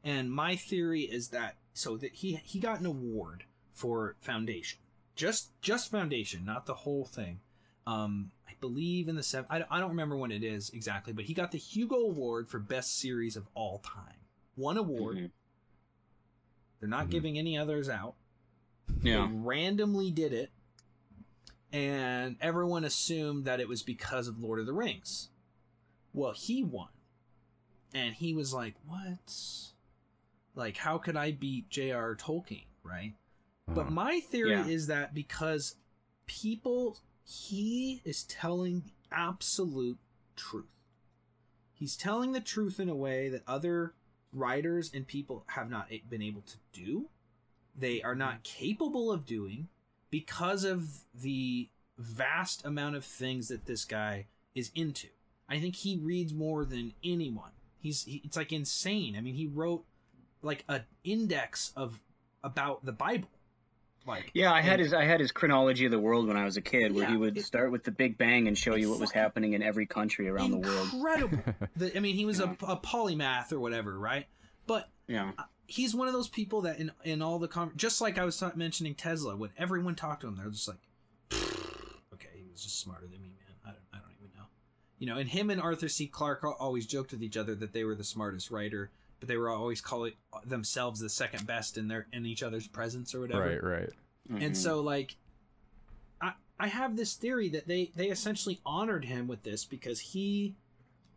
[0.03, 4.81] And my theory is that so that he he got an award for foundation.
[5.15, 7.41] Just just foundation not the whole thing.
[7.87, 11.27] Um i believe in the seven I, I don't remember when it is exactly but
[11.27, 14.19] he got the hugo award for best series of all time.
[14.57, 15.17] One award.
[15.17, 15.31] Mhm.
[16.81, 17.11] they're not Mhm.
[17.11, 18.15] giving any others out
[19.03, 19.27] Yeah.
[19.27, 20.51] they randomly did it,
[21.73, 25.29] and everyone assumed that it was because of Lord of the Rings.
[26.13, 26.89] Well, he won.
[27.93, 29.33] And he was like, What?
[30.55, 32.15] Like, how could I beat J.R.
[32.15, 33.15] Tolkien, right?
[33.67, 33.91] But Uh-huh.
[33.91, 34.67] my theory Yeah.
[34.67, 35.77] is that because
[36.27, 39.99] people, he is telling the absolute
[40.37, 40.67] truth.
[41.77, 43.95] he's telling the truth in a way that other
[44.33, 47.09] writers and people have not been able to do.
[47.77, 48.41] They are not hmm.
[48.45, 49.69] capable of doing
[50.11, 55.09] because of the vast amount of things that this guy is into.
[55.49, 57.51] I think he reads more than anyone.
[57.81, 59.17] He's he, it's like insane.
[59.17, 59.85] I mean, he wrote
[60.43, 62.01] like an index of
[62.43, 63.29] about the Bible.
[64.07, 66.45] Like Yeah, I had and- his I had his chronology of the world when I
[66.45, 68.91] was a kid, where he would it- start with the Big Bang and show you
[68.91, 70.89] what was happening in every country around the world.
[70.93, 71.39] incredible.
[71.97, 72.55] I mean, he was Yeah.
[72.63, 74.27] a, a polymath or whatever, right?
[74.67, 75.33] But Yeah,
[75.67, 78.39] he's one of those people that in in all the con- just like I was
[78.39, 80.79] ta- mentioning Tesla, when everyone talked to him, they're just like,
[82.13, 83.57] okay, he was just smarter than me, man.
[83.65, 84.45] I don't, I don't even know,
[84.99, 85.17] you know.
[85.19, 86.07] And him and Arthur C.
[86.07, 89.49] Clarke always joked with each other that they were the smartest writer, but they were
[89.51, 90.13] always calling
[90.45, 93.43] themselves the second best in their in each other's presence or whatever.
[93.49, 93.91] Right, right.
[94.31, 94.57] And Mhm.
[94.57, 95.17] so like
[96.21, 100.55] I I have this theory that they they essentially honored him with this because he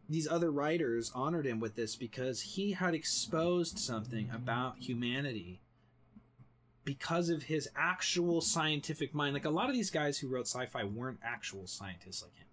[0.09, 5.59] these other writers honored him with this because he had exposed something about humanity
[6.83, 9.33] because of his actual scientific mind.
[9.33, 12.47] Like a lot of these guys who wrote sci-fi weren't actual scientists like him.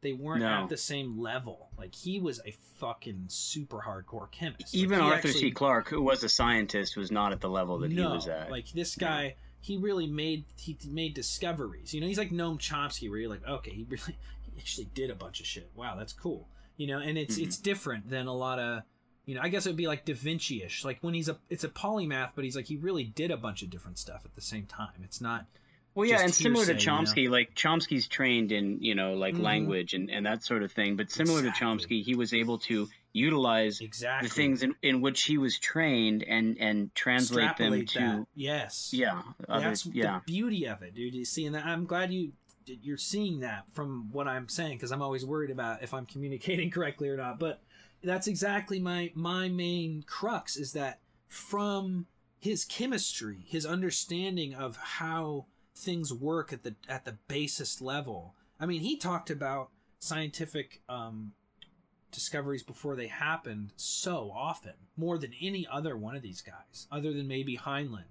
[0.00, 0.48] They weren't No.
[0.62, 1.70] at the same level.
[1.78, 4.74] Like he was a fucking super hardcore chemist.
[4.74, 5.50] Even he Arthur actually- C.
[5.50, 8.50] Clarke, who was a scientist, was not at the level that he was at.
[8.50, 11.92] like this guy, he really made he made discoveries.
[11.94, 15.10] You know, he's like Noam Chomsky, where you're like, okay, he really he actually did
[15.10, 15.70] a bunch of shit.
[15.76, 16.48] Wow, that's cool.
[16.78, 17.42] You know, and it's Mhm.
[17.42, 18.82] it's different than a lot of
[19.26, 19.42] you know.
[19.42, 20.84] I guess it would be like Da Vinci-ish.
[20.84, 23.62] Like when he's a it's a polymath, but he's like he really did a bunch
[23.62, 25.02] of different stuff at the same time.
[25.04, 25.44] It's not
[25.94, 27.02] Well, yeah, and similar to hearsay, you know?
[27.02, 29.40] Chomsky, like Chomsky's trained in you know like Mhm.
[29.42, 30.94] language and, and that sort of thing.
[30.96, 31.58] But similar Exactly.
[31.60, 35.58] to Chomsky, he was able to utilize exactly the things in, in which he was
[35.58, 38.26] trained and and translate them to that.
[38.36, 38.90] Yes.
[38.94, 41.14] yeah other, That's yeah the beauty of it, dude.
[41.14, 42.32] You see, and I'm glad you
[42.68, 46.70] you're seeing that from what I'm saying because I'm always worried about if I'm communicating
[46.72, 47.38] correctly or not.
[47.38, 47.62] But
[48.02, 52.06] that's exactly my my main crux is that from
[52.38, 58.34] his chemistry, his understanding of how things work at the at the basest level.
[58.60, 61.32] I mean, he talked about scientific um,
[62.10, 67.12] discoveries before they happened so often, more than any other one of these guys, other
[67.12, 68.04] than maybe Heinlein.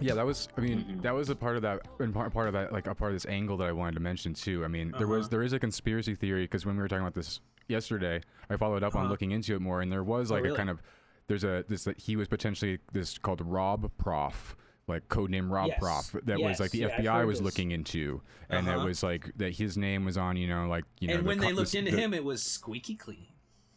[0.00, 0.48] Yeah, that was.
[0.56, 1.02] I mean, Mhm.
[1.02, 3.14] that was a part of that, and part, part of that, like a part of
[3.14, 4.64] this angle that I wanted to mention too.
[4.64, 5.28] I mean, there was Uh-huh.
[5.30, 8.82] there is a conspiracy theory because when we were talking about this yesterday, I followed
[8.82, 9.10] up on Uh-huh.
[9.10, 10.54] looking into it more, and there was like really?
[10.54, 10.82] a kind of
[11.28, 14.56] there's a this that he was potentially this called Rob Prof.
[14.86, 15.78] Like codename Rob Yes.
[15.80, 16.24] Prof.
[16.26, 17.44] That was like the yeah, FBI was this.
[17.46, 18.86] looking into, and that Uh-huh.
[18.86, 21.14] was like that his name was on, you know, like you know.
[21.14, 23.28] and the when co- they looked this- into the- him, it was squeaky clean.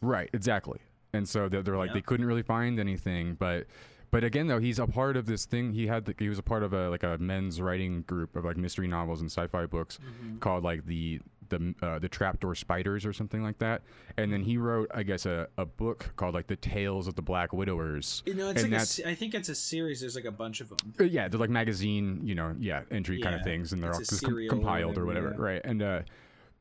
[0.01, 0.80] Right, exactly.
[1.13, 1.93] And so they're, they're like Yeah.
[1.93, 3.67] they couldn't really find anything, but
[4.12, 5.74] but again though he's a part of this thing.
[5.74, 8.46] He had the, he was a part of a like a men's writing group of
[8.46, 10.38] like mystery novels and sci-fi books Mm-hmm.
[10.39, 13.82] called like the the uh, the trapdoor spiders or something like that.
[14.17, 17.22] And then he wrote I guess a, a book called like the Tales of the
[17.22, 18.22] Black Widowers.
[18.26, 20.02] You know, it's And like a I think it's a series.
[20.02, 20.78] There's like a bunch of them.
[21.00, 24.00] Uh, yeah, they're like magazine, you know, yeah, entry kind of things, and they're all
[24.00, 25.54] just com- or compiled or whatever, whatever, yeah.
[25.54, 25.62] right?
[25.63, 26.02] And uh,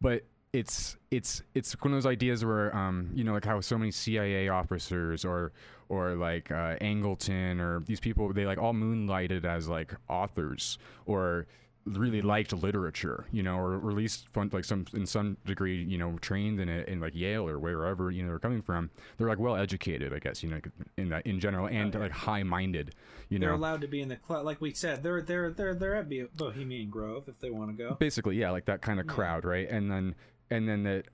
[0.01, 3.77] but it's it's it's one of those ideas where um, you know, like how so
[3.77, 5.53] many CIA officers or
[5.89, 11.47] or like uh, Angleton or these people, they like all moonlighted as like authors or
[11.85, 15.81] really liked literature, you know, or, or at least fun, like some in some degree,
[15.85, 18.91] you know, trained in it in like Yale or wherever you know they're coming from.
[19.17, 20.61] They're like well educated, I guess, you know,
[20.97, 22.95] in that in general, and like high minded,
[23.29, 23.47] you know.
[23.47, 25.05] They're allowed to be in the club, like we said.
[25.05, 27.95] They're they're they're they're at Bo- Bohemian Grove if they want to go.
[27.95, 30.15] basically yeah like that kind of crowd right and then
[30.51, 31.05] and then that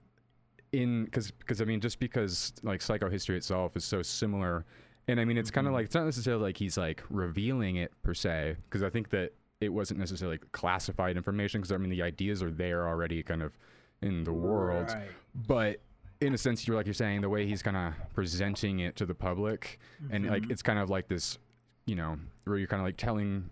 [0.73, 4.65] in because because i mean just because like psychohistory itself is so similar
[5.09, 7.93] and i mean it's kind of like it's not necessarily like he's like revealing it
[8.03, 12.01] per se because i think that it wasn't necessarily classified information because i mean the
[12.03, 13.53] ideas are there already kind of
[14.01, 15.09] in the world Right.
[15.47, 15.81] but
[16.23, 19.05] in a sense you're like you're saying the way he's kind of presenting it to
[19.07, 19.79] the public
[20.11, 20.51] and like Mhm.
[20.53, 21.39] it's kind of like this
[21.85, 23.51] you know where you're kind of like telling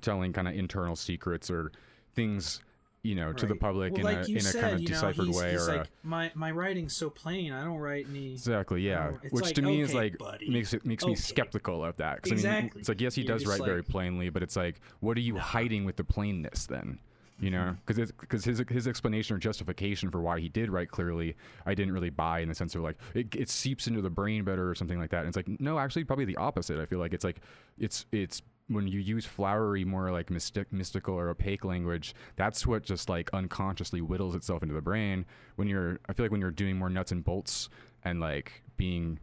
[0.00, 1.72] telling kind of internal secrets or
[2.14, 2.60] things
[3.02, 4.94] you know to the public Well, in like a in a kind of you know,
[4.94, 7.50] deciphered he's, way he's or like a, my my writing's so plain.
[7.52, 8.32] I don't write any.
[8.32, 10.50] exactly yeah which like, to me is like buddy.
[10.50, 12.80] makes it makes me skeptical of that 'Cause, I mean, Exactly.
[12.80, 15.34] it's like yes he You're does write very plainly but it's like what are you
[15.34, 15.40] Nah.
[15.40, 16.98] hiding with the plainness then
[17.40, 17.80] You know, mm-hmm.
[17.86, 21.94] because because his his explanation or justification for why he did write clearly, I didn't
[21.94, 24.74] really buy in the sense of like it, it seeps into the brain better or
[24.74, 25.20] something like that.
[25.20, 26.78] And it's like no, actually, probably the opposite.
[26.78, 27.40] I feel like it's like
[27.78, 32.84] it's it's when you use flowery, more like mystic, mystical or opaque language, that's what
[32.84, 35.26] just like unconsciously whittles itself into the brain.
[35.56, 37.68] When you're, I feel like when you're doing more nuts and bolts
[38.04, 39.18] and like being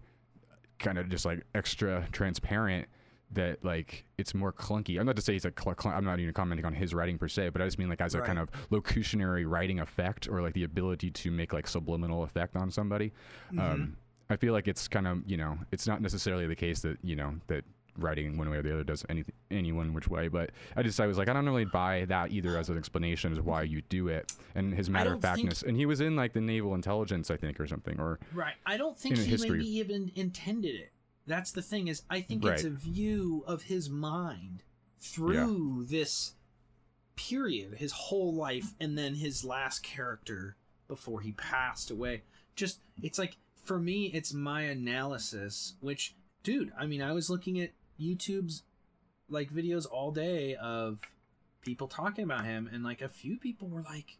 [0.79, 2.87] kind of just like extra transparent,
[3.31, 4.99] that like it's more clunky.
[4.99, 7.17] I'm not to say he's a cl- cl- I'm not even commenting on his writing
[7.17, 10.41] per se, but I just mean like as a kind of locutionary writing effect or
[10.41, 13.11] like the ability to make like subliminal effect on somebody.
[13.51, 13.59] Mm-hmm.
[13.59, 13.97] Um,
[14.29, 17.15] I feel like it's kind of you know it's not necessarily the case that you
[17.15, 17.65] know that
[17.97, 20.99] writing one way or the other does any any one which way, but I just
[20.99, 23.81] I was like I don't really buy that either as an explanation as why you
[23.89, 25.63] do it and his matter of factness.
[25.63, 28.55] And he was in like the naval intelligence I think or something or Right.
[28.65, 29.57] I don't think he history.
[29.57, 30.91] maybe even intended it.
[31.25, 34.63] That's the thing is I think it's a view of his mind
[34.99, 36.33] through this
[37.15, 40.55] period, his whole life and then his last character
[40.87, 42.23] before he passed away.
[42.55, 47.59] Just it's like for me it's my analysis which dude, I mean I was looking
[47.59, 48.63] at YouTube's
[49.29, 50.99] like videos all day of
[51.61, 54.17] people talking about him and like a few people were like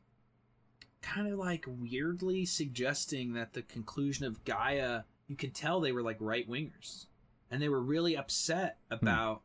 [1.02, 6.02] kind of like weirdly suggesting that the conclusion of Gaia, you could tell they were
[6.02, 7.06] like right wingers.
[7.50, 8.96] And they were really upset hmm.
[8.96, 9.42] about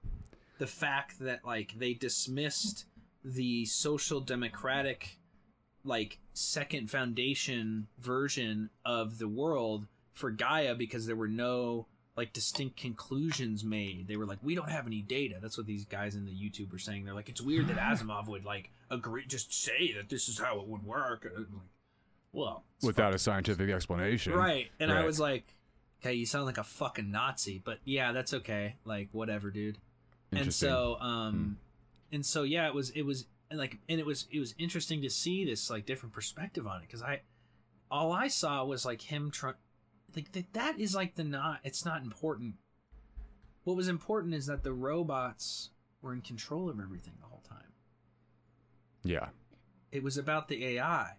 [0.58, 2.86] the fact that like they dismissed
[3.24, 5.18] the social democratic
[5.84, 12.76] like second foundation version of the world for Gaia because there were no like distinct
[12.76, 14.06] conclusions made.
[14.06, 15.36] They were like, we don't have any data.
[15.40, 17.04] That's what these guys in the YouTube were saying.
[17.04, 20.60] They're like, it's weird that Asimov would like agree, just say that this is how
[20.60, 21.24] it would work.
[21.24, 21.68] And I'm like,
[22.32, 24.34] well, without a scientific explanation.
[24.34, 24.70] Right.
[24.78, 25.54] And I was like,
[26.00, 28.76] okay, you sound like a fucking Nazi, but yeah, that's okay.
[28.84, 29.78] Like, whatever, dude.
[30.32, 30.50] And Hmm.
[30.50, 31.58] so, um,
[32.10, 35.00] and so, yeah, it was, it was and like, and it was, it was interesting
[35.02, 36.90] to see this like different perspective on it.
[36.90, 37.20] Cause I,
[37.90, 39.54] all I saw was like him trying,
[40.16, 42.54] like that, that is like the not, it's not important.
[43.64, 45.70] What was important is that the robots
[46.00, 47.72] were in control of everything the whole time.
[49.04, 49.28] yeah.
[49.90, 51.10] It was about the AI.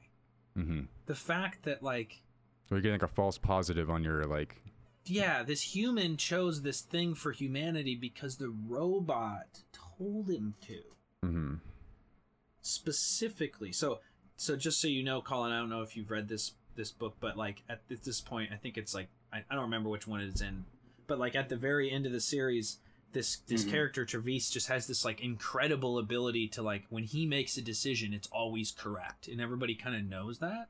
[0.57, 0.81] Mm-hmm.
[1.05, 2.23] The fact that like,
[2.71, 4.63] you're getting like a false positive on your like
[5.05, 10.81] yeah, this human chose this thing for humanity because the robot told him to
[11.25, 11.55] mm-hmm.
[12.61, 13.71] specifically.
[13.71, 13.99] So,
[14.37, 17.15] so just so you know, Colin, I don't know if you've read this this book,
[17.19, 20.21] but like at this point, I think it's like I, I don't remember which one
[20.21, 20.65] it's in,
[21.07, 22.77] but like at the very end of the series,
[23.11, 23.69] this this Mhm.
[23.69, 28.13] character Trevize just has this like incredible ability to like when he makes a decision,
[28.13, 30.69] it's always correct, and everybody kind of knows that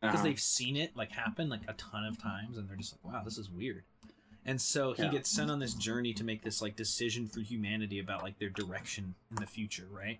[0.00, 0.24] because Uh-huh.
[0.24, 3.22] they've seen it like happen like a ton of times and they're just like wow
[3.24, 3.84] this is weird
[4.44, 5.10] and so he Yeah.
[5.12, 8.50] gets sent on this journey to make this like decision for humanity about like their
[8.50, 10.18] direction in the future right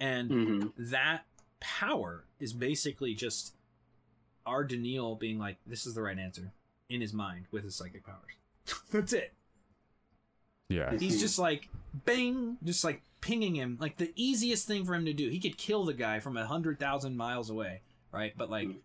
[0.00, 0.72] and Mhm.
[0.78, 1.26] that
[1.60, 3.52] power is basically just
[4.48, 4.64] R.
[4.66, 6.50] Daneel being like this is the right answer
[6.88, 8.32] in his mind with his psychic powers.
[8.90, 9.32] That's it.
[10.70, 10.96] Yeah.
[10.98, 11.68] he's just like
[12.04, 13.78] bang just like pinging him.
[13.80, 16.46] Like the easiest thing for him to do he could kill the guy from a
[16.46, 17.80] hundred thousand miles away
[18.12, 18.32] right?
[18.36, 18.76] But like Mm.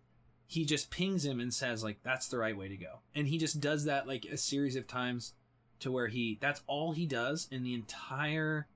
[0.46, 3.00] he just pings him and says like that's the right way to go.
[3.14, 5.32] And he just does that like a series of times
[5.80, 8.66] to where he that's all he does in the entire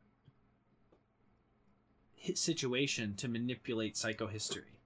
[2.14, 4.77] hit situation to manipulate psychohistory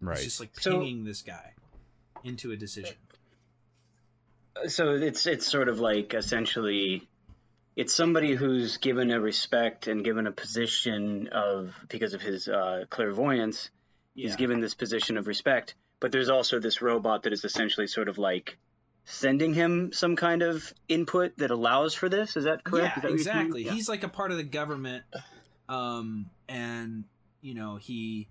[0.00, 0.16] Right.
[0.16, 1.52] it's just like So- pinging this guy
[2.24, 2.94] into a decision
[4.68, 7.06] so it's it's sort of like essentially
[7.76, 12.84] it's somebody who's given a respect and given a position of because of his uh,
[12.88, 13.70] clairvoyance
[14.14, 17.86] yeah he's given this position of respect but there's also this robot that is essentially
[17.86, 18.56] sort of like
[19.04, 23.02] sending him some kind of input that allows for this is that correct Is Yeah,
[23.02, 23.36] that what you're saying?
[23.40, 23.64] exactly.
[23.66, 23.72] Yeah.
[23.72, 25.04] He's like a part of the government,
[25.68, 27.04] um, and
[27.40, 28.26] you know he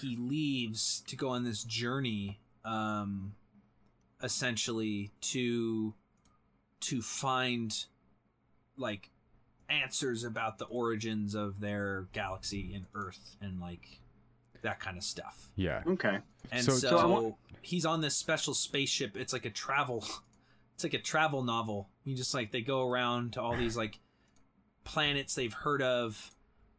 [0.00, 3.34] he leaves to go on this journey, um,
[4.22, 5.94] essentially to
[6.80, 7.86] to find
[8.76, 9.10] like
[9.68, 14.00] answers about the origins of their galaxy and Earth and like
[14.62, 15.48] that kind of stuff.
[15.56, 15.82] yeah.
[15.86, 16.18] okay
[16.52, 19.16] And So- so, So want- he's on this special spaceship.
[19.16, 20.04] It's like a travel
[20.74, 21.88] it's like a travel novel.
[22.04, 24.00] You just like they go around to all these like
[24.82, 26.32] planets they've heard of,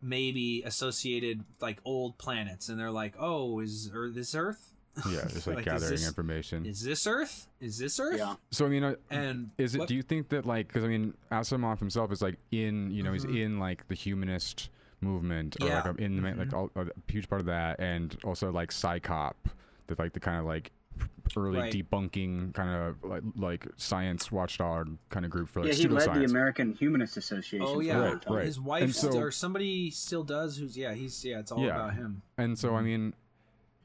[0.06, 4.72] maybe associated like old planets, and they're like, "Oh, is Earth this Earth?
[5.10, 5.26] Yeah.
[5.28, 6.66] Just like, Like, is gathering this- information.
[6.66, 7.48] Is this Earth?
[7.60, 9.80] Is this Earth?" yeah so I mean, uh, And is it?
[9.80, 13.04] what- Do you think that like because I mean, Asimov himself is like in you
[13.04, 13.14] know Mhm.
[13.14, 14.70] he's in like the humanist
[15.02, 15.92] movement or like Yeah.
[15.92, 19.34] a- in the ma- like all, a huge part of that, and also like CSICOP,
[19.88, 20.72] that like the kind of like
[21.38, 21.74] early Right.
[21.74, 26.08] debunking kind of like, like science watchdog kind of group for like yeah, he led
[26.08, 26.14] pseudoscience.
[26.20, 27.66] the American Humanist Association.
[27.68, 28.46] Oh yeah, long Right, right.
[28.46, 30.58] his wife so- or somebody still does.
[30.58, 31.76] Who's yeah, he's yeah, it's all Yeah.
[31.76, 32.22] about him.
[32.38, 32.86] And so, I mm-hmm.
[32.86, 33.14] mean,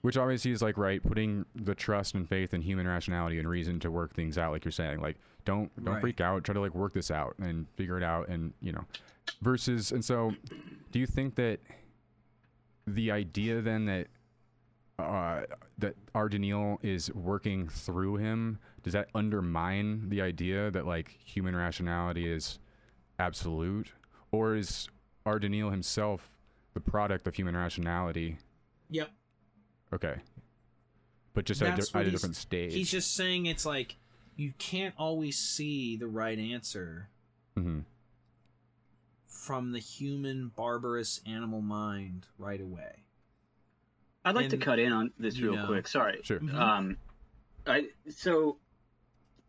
[0.03, 3.81] which obviously is like right, putting the trust and faith in human rationality and reason
[3.81, 5.01] to work things out, like you're saying.
[5.01, 6.01] Like, don't don't Right.
[6.01, 6.45] freak out.
[6.45, 8.85] Try to like work this out and figure it out, and you know,
[9.43, 9.93] versus.
[9.93, 10.35] And so,
[10.93, 11.59] do you think that
[12.87, 14.09] the idea then that
[15.01, 15.47] uh,
[15.79, 16.29] that R.
[16.29, 22.59] Daneel is working through him does that undermine the idea that like human rationality is
[23.19, 23.93] absolute,
[24.33, 24.89] or is
[25.27, 25.39] R.
[25.39, 26.31] Daneel himself
[26.75, 28.39] the product of human rationality?
[28.89, 29.11] Yep.
[29.93, 30.17] Okay.
[31.35, 32.73] But just at at a different stage.
[32.73, 33.97] He's just saying it's like
[34.37, 37.09] you can't always see the right answer
[37.57, 37.81] hmm
[39.27, 43.05] from the human barbarous animal mind right away.
[44.31, 45.87] I'd like to cut in on this real know- quick.
[45.89, 46.21] Sorry.
[46.23, 46.41] Sure.
[46.41, 46.55] Mhm.
[46.55, 46.97] Um,
[47.67, 48.57] I so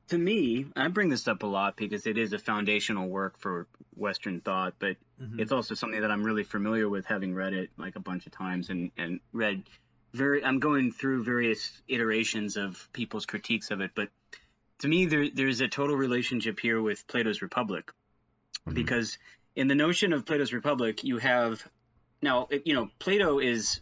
[0.09, 3.67] to me, I bring this up a lot because it is a foundational work for
[3.95, 5.39] Western thought, but Mhm.
[5.39, 8.31] it's also something that I'm really familiar with, having read it like a bunch of
[8.33, 9.63] times and and read
[10.13, 10.43] very.
[10.43, 14.09] I'm going through various iterations of people's critiques of it, but
[14.79, 17.91] to me, there there's a total relationship here with Plato's Republic
[18.67, 18.73] Mhm.
[18.73, 19.17] because
[19.55, 21.65] in the notion of Plato's Republic, you have
[22.21, 23.79] now you know Plato is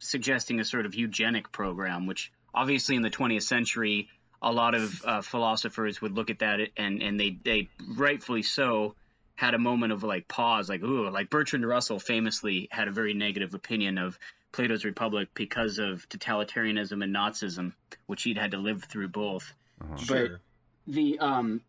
[0.00, 4.08] suggesting a sort of eugenic program, which obviously in the 20th century,
[4.42, 8.94] a lot of uh, philosophers would look at that and and they they rightfully so
[9.36, 13.14] had a moment of like pause, like ooh, like Bertrand Russell famously had a very
[13.14, 14.18] negative opinion of
[14.52, 17.72] Plato's Republic because of totalitarianism and Nazism,
[18.06, 19.96] which he'd had to live through both Uh-huh.
[19.96, 20.40] Sure.
[20.86, 21.60] the um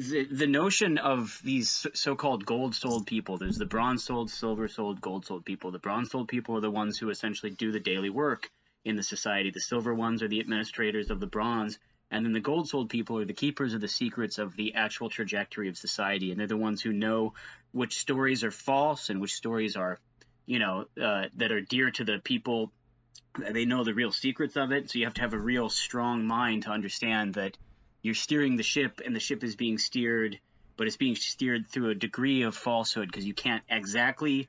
[0.00, 5.70] the the notion of these so- so-called gold-souled people there's the bronze-souled silver-souled gold-souled people.
[5.70, 8.50] The bronze-souled people are the ones who essentially do the daily work
[8.84, 9.50] in the society.
[9.50, 11.78] The silver ones are the administrators of the bronze
[12.10, 15.68] and then the gold-souled people are the keepers of the secrets of the actual trajectory
[15.68, 17.34] of society and they're the ones who know
[17.72, 20.00] which stories are false and which stories are
[20.46, 22.72] you know uh, that are dear to the people.
[23.38, 26.26] They know the real secrets of it so you have to have a real strong
[26.26, 27.56] mind to understand that
[28.02, 30.38] you're steering the ship and the ship is being steered
[30.76, 34.48] but it's being steered through a degree of falsehood because you can't exactly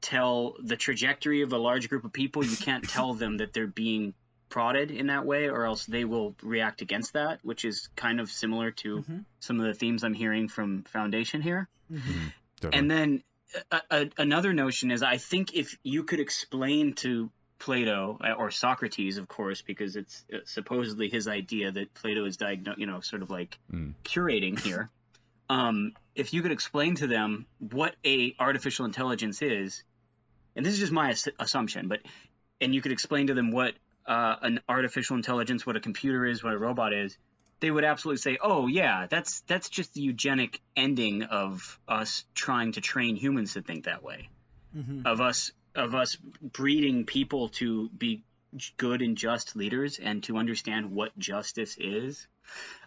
[0.00, 3.66] tell the trajectory of a large group of people you can't tell them that they're
[3.66, 4.14] being
[4.48, 8.30] prodded in that way or else they will react against that which is kind of
[8.30, 9.24] similar to Mhm.
[9.40, 12.32] some of the themes i'm hearing from foundation here Mhm.
[12.72, 13.22] And then
[13.70, 18.50] a, a, another notion is I think if you could explain to Plato uh, or
[18.50, 23.00] Socrates, of course, because it's uh, supposedly his idea that Plato is diagno- you know,
[23.00, 23.94] sort of like Mm.
[24.04, 24.90] curating here.
[25.50, 29.82] Um, if you could explain to them what a artificial intelligence is,
[30.54, 32.00] and this is just my ass- assumption, but
[32.60, 33.72] and you could explain to them what
[34.04, 37.16] uh, an artificial intelligence, what a computer is, what a robot is,
[37.60, 42.72] they would absolutely say, "Oh yeah, that's that's just the eugenic ending of us trying
[42.72, 44.28] to train humans to think that way,
[44.76, 45.06] Mhm.
[45.06, 48.24] of us of us breeding people to be
[48.76, 52.26] good and just leaders and to understand what justice is."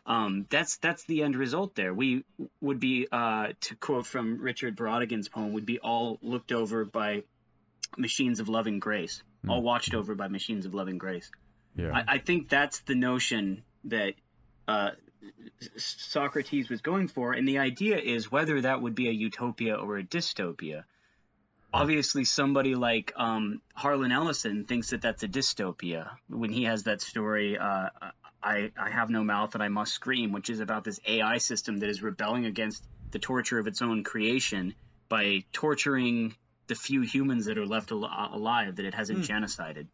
[0.05, 1.75] Um, that's that's the end result.
[1.75, 2.23] There, we
[2.59, 7.23] would be, uh, to quote from Richard Brautigan's poem, would be all looked over by
[7.97, 11.29] machines of loving grace, all watched over by machines of loving grace.
[11.75, 11.91] yeah.
[11.93, 14.13] I, I think that's the notion that
[14.67, 14.91] uh,
[15.77, 19.97] Socrates was going for, and the idea is whether that would be a utopia or
[19.97, 20.83] a dystopia.
[21.73, 26.09] Obviously, somebody like um, Harlan Ellison thinks that that's a dystopia.
[26.27, 27.57] When he has that story.
[27.57, 27.89] Uh,
[28.43, 31.77] I I have no mouth and I must scream, which is about this AI system
[31.79, 34.73] that is rebelling against the torture of its own creation
[35.09, 36.35] by torturing
[36.67, 39.87] the few humans that are left al- alive that it hasn't genocided.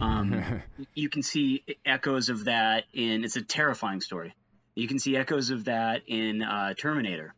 [0.00, 0.62] Um,
[0.94, 4.34] you can see echoes of that in it's a terrifying story.
[4.74, 7.34] You can see echoes of that in uh, terminator.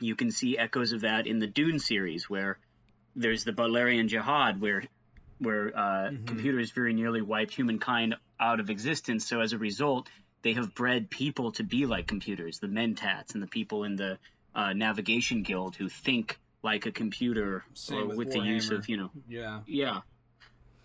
[0.00, 2.58] You can see echoes of that in the dune series where
[3.14, 4.82] there's the Butlerian jihad where
[5.38, 6.26] where uh, Mhm.
[6.26, 10.08] computers very nearly wiped humankind out of existence so as a result
[10.42, 14.18] they have bred people to be like computers the mentats and the people in the
[14.54, 18.88] uh, navigation guild who think like a computer Same or with with the use of
[18.88, 19.60] you know Yeah.
[19.66, 20.00] yeah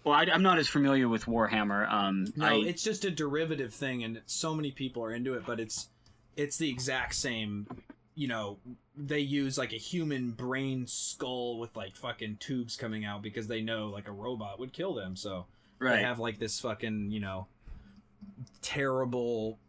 [0.03, 3.73] well I, i'm not as familiar with warhammer um No, I, it's just a derivative
[3.73, 5.45] thing, and so many people are into it.
[5.45, 5.89] But it's
[6.35, 7.67] it's the exact same.
[8.17, 8.57] You know,
[8.95, 13.61] they use like a human brain skull with like fucking tubes coming out because they
[13.61, 15.15] know like a robot would kill them.
[15.15, 15.45] So
[15.79, 17.45] right they have like this fucking you know
[18.61, 19.59] terrible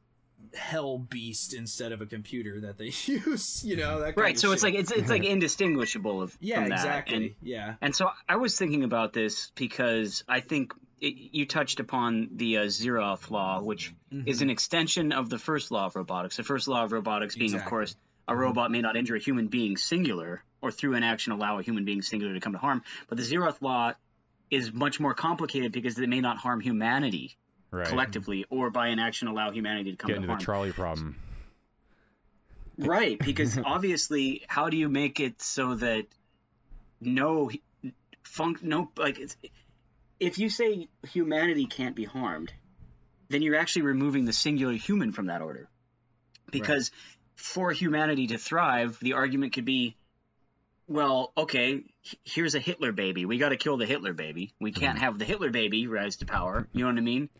[0.54, 3.64] hell beast instead of a computer that they use.
[3.64, 6.60] You know that kind right of so it's like it's it's like indistinguishable of yeah
[6.60, 6.74] from that.
[6.78, 11.44] exactly and yeah and so i was thinking about this because i think it, you
[11.46, 14.42] touched upon the uh, zeroth law, which is Mhm.
[14.42, 16.36] an extension of the first law of robotics.
[16.38, 17.94] The first law of robotics being, of course,
[18.28, 21.62] a robot may not injure a human being singular, or through an action allow a
[21.62, 22.82] human being singular to come to harm.
[23.08, 23.94] But the zeroth law
[24.50, 27.36] is much more complicated because it may not harm humanity
[27.70, 27.86] Right.
[27.86, 30.38] collectively, or by an action allow humanity to come Get to into harm.
[30.38, 31.16] the trolley problem.
[32.78, 36.06] Right, because obviously, how do you make it so that
[37.00, 37.50] no
[38.22, 39.36] funk no like it's,
[40.18, 42.52] if you say humanity can't be harmed,
[43.28, 45.68] then you're actually removing the singular human from that order.
[46.50, 46.90] Because
[47.38, 49.96] for humanity to thrive, the argument could be,
[50.88, 51.84] well, okay,
[52.24, 53.24] here's a Hitler baby.
[53.26, 54.52] We got to kill the Hitler baby.
[54.60, 56.68] We can't have the Hitler baby rise to power.
[56.72, 57.30] You know what I mean?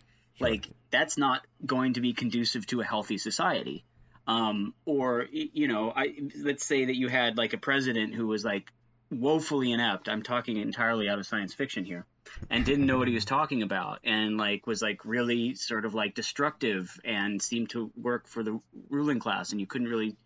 [0.41, 3.85] Like that's not going to be conducive to a healthy society.
[4.29, 8.45] Um, or you know, I let's say that you had like a president who was
[8.45, 8.71] like
[9.11, 10.09] woefully inept.
[10.09, 12.07] I'm talking entirely out of science fiction here,
[12.51, 15.95] and didn't know what he was talking about, and like was like really sort of
[15.95, 20.17] like destructive and seemed to work for the ruling class, and you couldn't really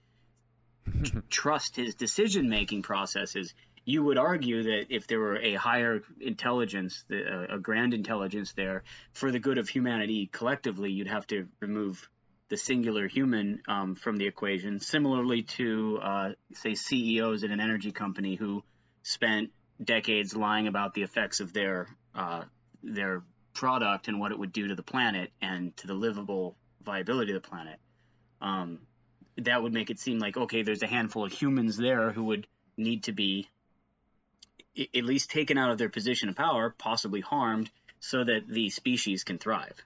[1.04, 3.54] tr- trust his decision making processes.
[3.84, 8.52] You would argue that if there were a higher intelligence, the- a a grand intelligence
[8.52, 12.08] there, for the good of humanity collectively, you'd have to remove
[12.48, 14.78] the singular human um, from the equation.
[14.78, 18.62] Similarly to, uh, say, CEOs at an energy company who
[19.02, 19.50] spent
[19.82, 22.42] decades lying about the effects of their uh,
[22.82, 23.22] their
[23.54, 27.42] product and what it would do to the planet and to the livable viability of
[27.42, 27.78] the planet.
[28.40, 28.80] Um,
[29.38, 32.46] that would make it seem like okay, there's a handful of humans there who would
[32.76, 33.48] need to be
[34.78, 37.70] i- at least taken out of their position of power, possibly harmed,
[38.00, 39.76] so that the species can thrive.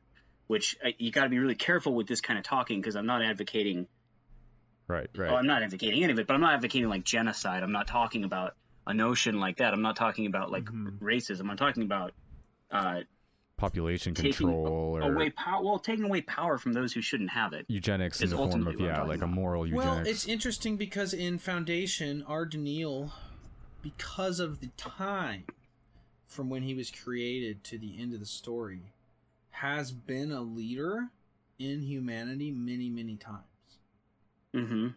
[0.46, 3.06] Which uh, you got to be really careful with this kind of talking because I'm
[3.06, 3.88] not advocating.
[4.88, 5.08] Right.
[5.16, 5.30] Right.
[5.30, 7.64] Oh, I'm not advocating any of it, but I'm not advocating like genocide.
[7.64, 8.54] I'm not talking about
[8.86, 9.72] a notion like that.
[9.72, 10.98] I'm not talking about like Mhm.
[10.98, 11.50] racism.
[11.50, 12.12] I'm talking about
[12.70, 13.02] uh,
[13.56, 15.64] Population taking control or away power.
[15.64, 17.64] Well, taking away power from those who shouldn't have it.
[17.68, 19.86] eugenics in is the form of ultimately what I'm yeah, talking like a moral eugenics.
[19.86, 22.46] Well, it's interesting because in Foundation, R.
[22.46, 23.12] Daneel,
[23.82, 25.44] because of the time
[26.26, 28.92] from when he was created to the end of the story,
[29.50, 31.08] has been a leader
[31.58, 33.78] in humanity many, many times.
[34.52, 34.88] Mm-hmm.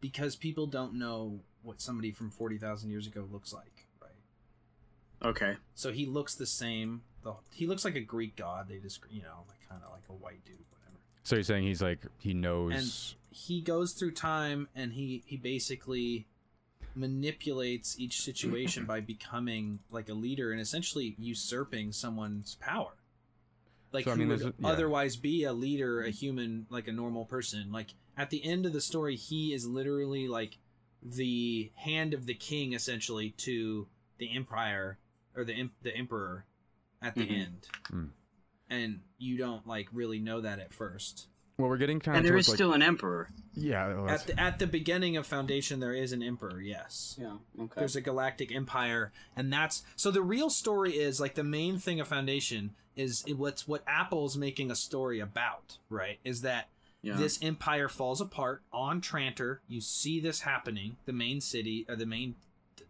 [0.00, 5.28] Because people don't know what somebody from 40,000 years ago looks like, right?
[5.30, 5.56] Okay.
[5.74, 7.02] So he looks the same.
[7.22, 8.68] The, he looks like a Greek god.
[8.68, 10.96] They just, you know, like kind of like a white dude, whatever.
[11.22, 12.72] so you're saying he's like he knows.
[12.74, 16.26] and he goes through time and he he basically
[16.94, 22.92] manipulates each situation by becoming like a leader and essentially usurping someone's power
[23.92, 24.66] like So, I who mean, would yeah.
[24.68, 28.72] otherwise be a leader a human like a normal person like at the end of
[28.72, 30.58] the story he is literally like
[31.02, 33.86] the hand of the king essentially to
[34.18, 34.98] the empire
[35.36, 36.44] or the em- the emperor
[37.00, 37.30] at the Mhm.
[37.40, 38.10] end Mm.
[38.68, 41.26] and you don't like really know that at first
[41.58, 43.28] well, we're getting kind And of there is towards, like, still an emperor.
[43.52, 43.88] yeah.
[43.94, 46.58] well, at the, at the beginning of Foundation, there is an emperor.
[46.58, 47.36] Yes, Yeah.
[47.58, 47.74] Okay.
[47.80, 50.10] there's a galactic empire, and that's so.
[50.10, 54.70] The real story is like the main thing of Foundation is what's what Apple's making
[54.70, 55.76] a story about.
[55.90, 56.18] Right?
[56.24, 56.70] Is that
[57.02, 57.16] yeah.
[57.16, 59.58] this empire falls apart on Trantor?
[59.68, 60.96] You see this happening.
[61.06, 62.36] The main city or the main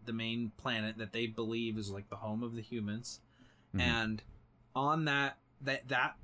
[0.05, 3.19] the main planet that they believe is like the home of the humans,
[3.75, 3.79] Mhm.
[3.81, 4.23] and
[4.75, 6.15] on that that that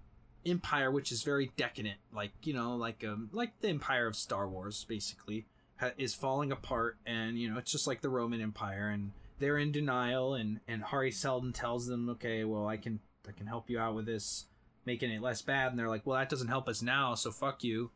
[0.46, 4.48] empire which is very decadent like you know like um like the empire of star
[4.48, 5.46] wars basically
[5.78, 9.58] ha- is falling apart and you know it's just like the roman empire and they're
[9.58, 13.70] in denial and and hari seldon tells them okay well i can i can help
[13.70, 14.46] you out with this
[14.88, 17.64] making it less bad and they're like well that doesn't help us now so fuck
[17.64, 17.92] you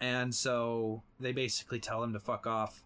[0.00, 2.82] and so they basically tell him to fuck off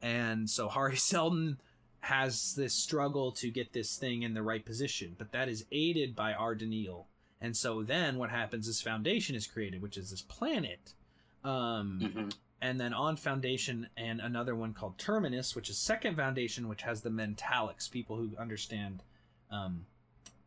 [0.00, 1.58] and so hari seldon
[2.00, 6.14] has this struggle to get this thing in the right position but that is aided
[6.14, 6.54] by R.
[6.54, 7.04] Daneel
[7.40, 10.94] and so then what happens is Foundation is created, which is this planet.
[11.42, 12.34] Um, Mhm.
[12.62, 17.02] And then on Foundation and another one called Terminus, which is Second Foundation, which has
[17.02, 19.02] the Mentalics, people who understand,
[19.50, 19.84] um,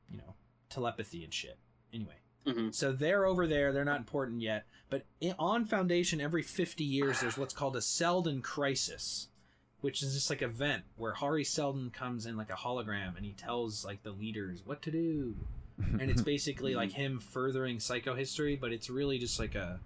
[0.10, 0.34] you know,
[0.70, 1.60] telepathy and shit.
[1.94, 2.16] Anyway,
[2.48, 2.74] Mhm.
[2.74, 3.72] so they're over there.
[3.74, 4.66] They're not important yet.
[4.90, 5.06] But
[5.38, 9.28] on Foundation, every 50 years, there's what's called a Seldon Crisis,
[9.82, 13.26] which is just like an event where Hari Seldon comes in like a hologram and
[13.26, 15.36] he tells like the leaders what to do
[16.00, 19.80] and it's basically like him furthering psychohistory, but it's really just like a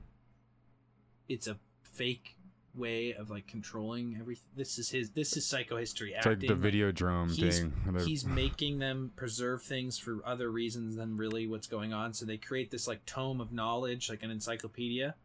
[1.27, 2.35] it's a fake
[2.75, 4.47] way of like controlling everything.
[4.55, 7.73] This is his this is psychohistory it's like the video drone he's, thing.
[7.91, 12.13] The- he's making them preserve things for other reasons than really what's going on.
[12.13, 15.15] So they create this like tome of knowledge, like an encyclopedia,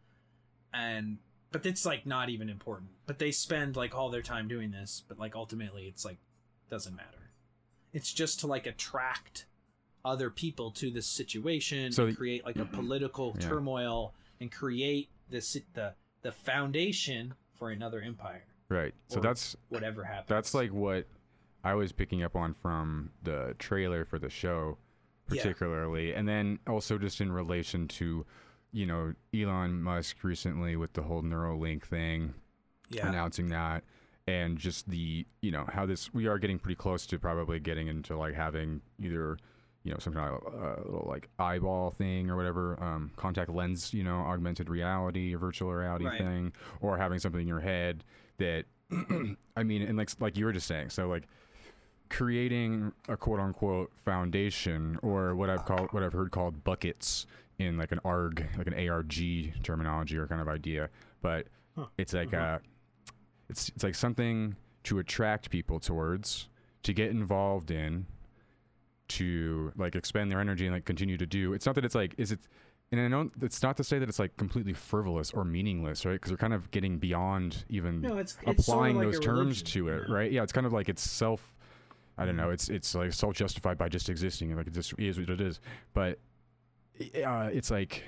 [0.72, 1.18] and
[1.52, 2.90] but it's like not even important.
[3.06, 6.18] But they spend like all their time doing this, but like ultimately it's like
[6.68, 7.30] doesn't matter.
[7.92, 9.46] It's just to like attract
[10.04, 13.48] other people to this situation So- and create like a political Yeah.
[13.48, 15.94] turmoil and create this the
[16.26, 18.92] the foundation for another empire right.
[19.06, 21.06] So that's whatever happens that's like what
[21.62, 24.78] I was picking up on from the trailer for the show,
[25.30, 25.42] Yeah.
[25.42, 28.24] particularly, and then also just in relation to,
[28.72, 32.34] you know, Elon Musk recently with the whole Neuralink thing,
[32.88, 33.82] yeah announcing that,
[34.28, 37.86] and just the you know how this we are getting pretty close to probably getting
[37.88, 39.38] into like having either.
[39.86, 43.94] You know, some kind of uh, little like eyeball thing or whatever, um, contact lens,
[43.94, 46.18] you know, augmented reality or virtual reality Right.
[46.18, 48.04] thing, or having something in your head
[48.38, 48.64] that,
[49.56, 51.28] I mean, and like like you were just saying, so like
[52.08, 57.26] creating a quote unquote foundation or what I've called what I've heard called buckets
[57.58, 59.14] in like an ARG like an ARG
[59.64, 60.88] terminology or kind of idea
[61.20, 61.46] but
[61.98, 62.58] it's like uh
[63.48, 66.48] it's it's like something to attract people towards
[66.84, 68.06] to get involved in
[69.08, 72.14] to like expend their energy and like continue to do it's not that it's like
[72.18, 72.40] is it
[72.92, 76.12] and I know it's not to say that it's like completely frivolous or meaningless, right?
[76.12, 79.88] Because we're kind of getting beyond even No, it's- it's applying like those terms to
[79.88, 80.14] it, yeah.
[80.14, 80.30] right?
[80.30, 81.52] Yeah, it's kind of like it's self.
[82.16, 82.50] I don't know.
[82.50, 85.58] It's it's like self justified by just existing, like it just is what it is.
[85.94, 86.20] But
[87.26, 88.04] uh, it's like,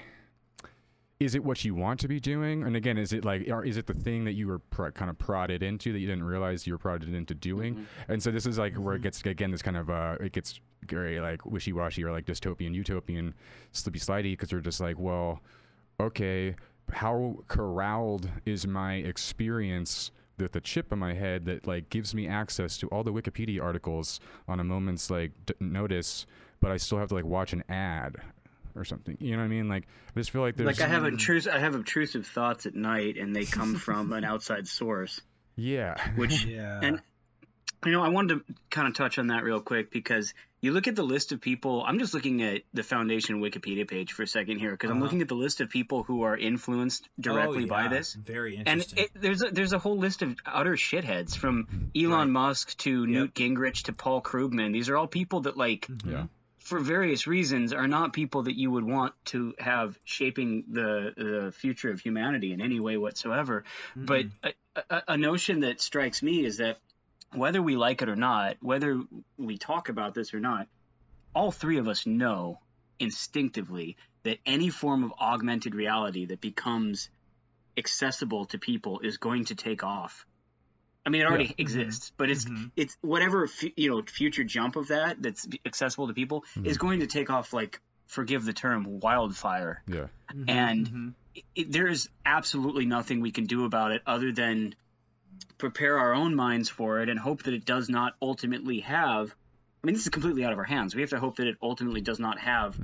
[1.20, 2.62] is it what you want to be doing?
[2.62, 5.10] And again, is it like, or is it the thing that you were pr- kind
[5.10, 7.86] of prodded into that you didn't realize you were prodded into doing?
[8.06, 10.60] And so this is like where it gets again this kind of uh, it gets
[10.90, 13.34] very like wishy washy or like dystopian, utopian,
[13.72, 15.40] slippy slidey because you're just like, well,
[16.00, 16.54] okay,
[16.92, 22.28] how corralled is my experience with the chip in my head that like gives me
[22.28, 26.26] access to all the Wikipedia articles on a moment's like d- notice,
[26.60, 28.16] but I still have to like watch an ad
[28.76, 29.16] or something.
[29.20, 29.68] You know what I mean?
[29.68, 29.84] Like
[30.14, 33.16] I just feel like there's Like I have intrusive, I have obtrusive thoughts at night,
[33.16, 35.20] and they come from an outside source.
[35.56, 37.00] yeah, Which yeah and
[37.84, 40.88] you know, I wanted to kind of touch on that real quick because you look
[40.88, 41.84] at the list of people.
[41.86, 45.04] I'm just looking at the Foundation Wikipedia page for a second here because I'm Uh-huh.
[45.04, 48.14] looking at the list of people who are influenced oh, directly Oh, by this.
[48.14, 52.12] very And interesting it, there's a, there's a whole list of utter shitheads from mm-hmm.
[52.12, 54.72] Elon Musk to Newt Gingrich to Paul Krugman.
[54.72, 56.10] These are all people that like mm-hmm.
[56.10, 56.24] yeah,
[56.58, 61.52] for various reasons are not people that you would want to have shaping the the
[61.52, 63.64] future of humanity in any way whatsoever.
[63.96, 64.04] Mm-hmm.
[64.04, 66.78] But a, a, a notion that strikes me is that
[67.34, 69.00] whether we like it or not, whether
[69.36, 70.68] we talk about this or not,
[71.34, 72.60] all three of us know
[72.98, 77.10] instinctively that any form of augmented reality that becomes
[77.76, 80.26] accessible to people is going to take off.
[81.06, 81.60] I mean, it already mm-hmm.
[81.62, 82.66] exists, but it's mm-hmm.
[82.76, 86.86] it's whatever fu- you know future jump of that that's accessible to people is mm-hmm.
[86.86, 89.82] going to take off like forgive the term wildfire.
[89.86, 90.08] Yeah,
[90.46, 91.14] and
[91.54, 94.74] it, there's absolutely nothing we can do about it other than
[95.58, 99.34] prepare our own minds for it and hope that it does not ultimately have
[99.82, 100.94] i mean this is completely out of our hands.
[100.94, 102.78] We have to hope that it ultimately does not have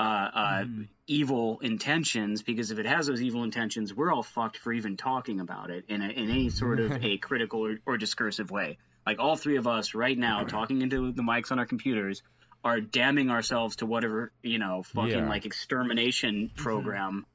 [0.00, 0.64] uh, uh,
[1.08, 5.40] evil intentions because if it has those evil intentions we're all fucked for even talking
[5.40, 8.78] about it in, a, in any sort of a critical or, or discursive way.
[9.06, 12.22] Like all three of us right now talking into the mics on our computers
[12.62, 15.28] are damning ourselves to whatever you know fucking Yeah.
[15.28, 17.26] like extermination program.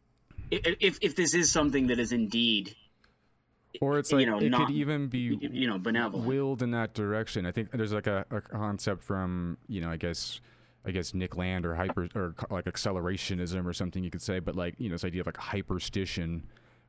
[0.51, 2.75] I- i- if if this is something that is indeed
[3.81, 6.71] or it's you like know, it not- could even be you know benevolent willed in
[6.71, 7.45] that direction.
[7.45, 10.39] I think there's like a, a concept from you know I guess
[10.85, 14.55] I guess Nick Land or hyper or like accelerationism or something you could say, but
[14.55, 16.41] like you know this idea of like hyperstition,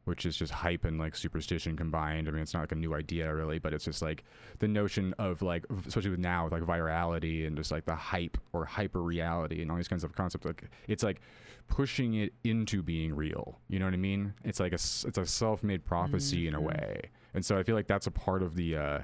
[0.05, 2.29] which is just hype and like superstition combined.
[2.29, 4.25] I mean it's not like a new idea really, but it's just like
[4.59, 8.37] the notion of like especially with now with like virality and just like the hype
[8.53, 10.45] or hyper reality and all these kinds of concepts.
[10.47, 11.21] Like it's like
[11.69, 13.59] pushing it into being real.
[13.69, 14.35] You know what I mean?
[14.45, 17.87] It's like a it's a self-made prophecy in a way, and so I feel like
[17.87, 18.77] that's a part of the.
[18.77, 18.99] uh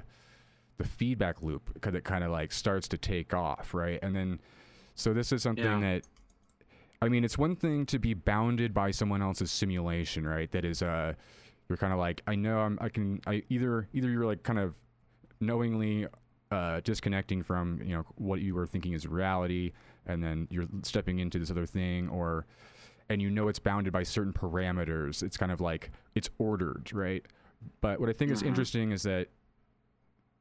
[0.77, 3.99] the feedback loop because it kind of like starts to take off, right?
[4.01, 4.39] And then,
[4.95, 5.79] so this is something Yeah.
[5.79, 6.03] that,
[7.01, 10.51] I mean, it's one thing to be bounded by someone else's simulation, right?
[10.51, 11.13] That is, uh,
[11.67, 14.59] you're kind of like, I know I'm, I can, I either, either you're like kind
[14.59, 14.75] of
[15.39, 16.05] knowingly
[16.51, 19.71] uh, disconnecting from, you know, what you were thinking is reality,
[20.05, 22.45] and then you're stepping into this other thing, or,
[23.09, 25.23] and you know it's bounded by certain parameters.
[25.23, 27.25] It's kind of like it's ordered, right?
[27.81, 29.27] But what I think is interesting is that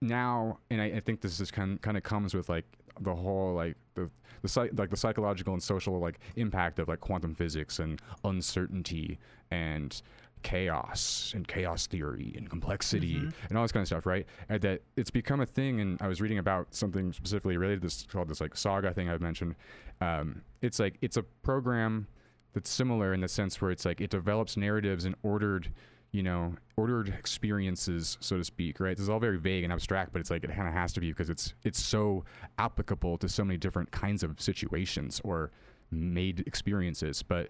[0.00, 2.64] now, and I, I think this is kind kind of comes with like
[3.00, 4.10] the whole like the
[4.42, 9.18] the like the psychological and social like impact of like quantum physics and uncertainty
[9.50, 10.02] and
[10.42, 14.26] chaos and chaos theory and complexity and all this kind of stuff, right?
[14.48, 15.80] And that it's become a thing.
[15.80, 19.08] And I was reading about something specifically related to this called this like saga thing
[19.08, 19.54] I've mentioned.
[20.00, 22.06] Um, it's like it's a program
[22.52, 25.70] that's similar in the sense where it's like it develops narratives in ordered
[26.12, 28.96] you know, ordered experiences, so to speak, right?
[28.96, 31.00] This is all very vague and abstract, but it's like it kind of has to
[31.00, 32.24] be because it's it's so
[32.58, 35.50] applicable to so many different kinds of situations or
[35.90, 37.22] made experiences.
[37.22, 37.48] But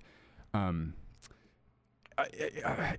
[0.53, 0.95] um,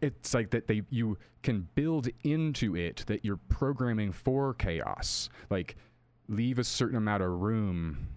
[0.02, 5.76] it's like that they you can build into it that you're programming for chaos, like
[6.28, 8.08] leave a certain amount of room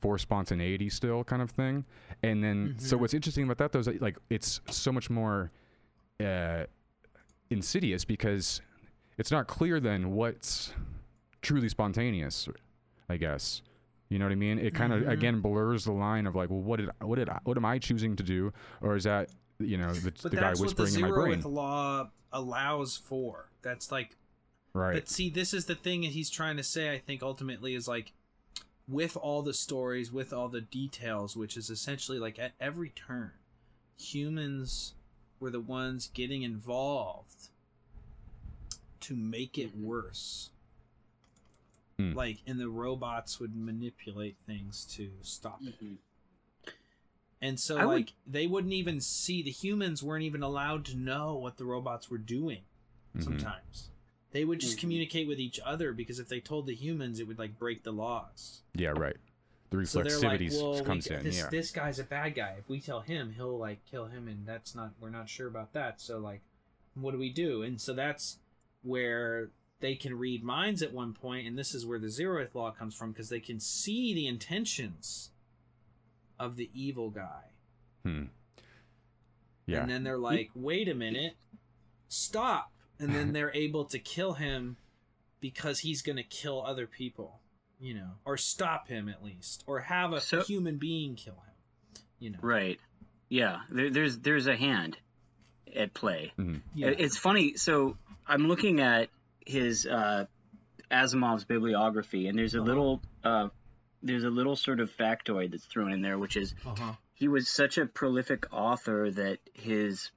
[0.00, 1.84] for spontaneity still kind of thing
[2.22, 5.50] and then so what's interesting about that though is that, like it's so much more
[6.20, 6.62] uh
[7.50, 8.60] insidious because
[9.16, 10.72] it's not clear then what's
[11.42, 12.48] truly spontaneous
[13.08, 13.62] i guess.
[14.10, 14.58] You know what i mean?
[14.58, 15.10] It kind of Mhm.
[15.10, 17.78] again blurs the line of like well what did what did I, what am i
[17.78, 18.52] choosing to do?
[18.80, 21.42] Or is that you know the, the guy that's what the whispering in my brain.
[21.42, 23.50] zeroth law allows for.
[23.62, 24.16] That's like
[24.72, 24.94] right.
[24.94, 27.88] But see, this is the thing that he's trying to say, I think, ultimately, is
[27.88, 28.12] like,
[28.86, 33.32] with all the stories, with all the details, which is essentially like at every turn,
[33.98, 34.94] humans
[35.40, 37.48] were the ones getting involved
[39.00, 40.50] to make it worse.
[41.98, 42.12] Hmm.
[42.12, 45.80] Like, and the robots would manipulate things to stop it.
[45.82, 45.96] Mhm.
[47.40, 50.96] And so, I would- like, they wouldn't even see, the humans weren't even allowed to
[50.96, 52.62] know what the robots were doing
[53.14, 53.22] Mhm.
[53.24, 53.90] sometimes.
[54.32, 54.80] They would just Mhm.
[54.80, 57.92] communicate with each other because if they told the humans, it would like break the
[57.92, 58.62] laws.
[58.74, 59.16] yeah right
[59.70, 62.34] the So they're like, reflexivity well, we, comes in this yeah this guy's a bad
[62.34, 62.56] guy.
[62.58, 65.72] If we tell him, he'll like kill him, and that's not we're not sure about
[65.74, 66.00] that.
[66.00, 66.42] So like,
[66.94, 67.62] what do we do?
[67.62, 68.38] And so that's
[68.82, 69.50] where
[69.80, 72.94] they can read minds at one point, and this is where the zeroth law comes
[72.94, 75.30] from because they can see the intentions
[76.38, 77.52] of the evil guy.
[78.04, 78.24] hmm.
[79.66, 81.34] yeah And then they're like, wait a minute,
[82.08, 82.72] stop.
[83.00, 84.76] And then they're able to kill him
[85.40, 87.40] because he's going to kill other people,
[87.80, 92.02] you know, or stop him at least, or have a So- human being kill him,
[92.18, 92.38] you know.
[92.42, 92.80] Right.
[93.28, 93.60] Yeah.
[93.70, 94.96] There, there's there's a hand
[95.74, 96.32] at play.
[96.38, 96.62] Mhm.
[96.74, 96.88] Yeah.
[96.88, 97.56] It's funny.
[97.56, 99.10] So I'm looking at
[99.46, 100.26] his uh,
[100.90, 102.66] Asimov's bibliography, and there's a Uh-huh.
[102.66, 103.48] little uh,
[104.02, 106.92] there's a little sort of factoid that's thrown in there, which is uh-huh.
[107.14, 110.10] he was such a prolific author that his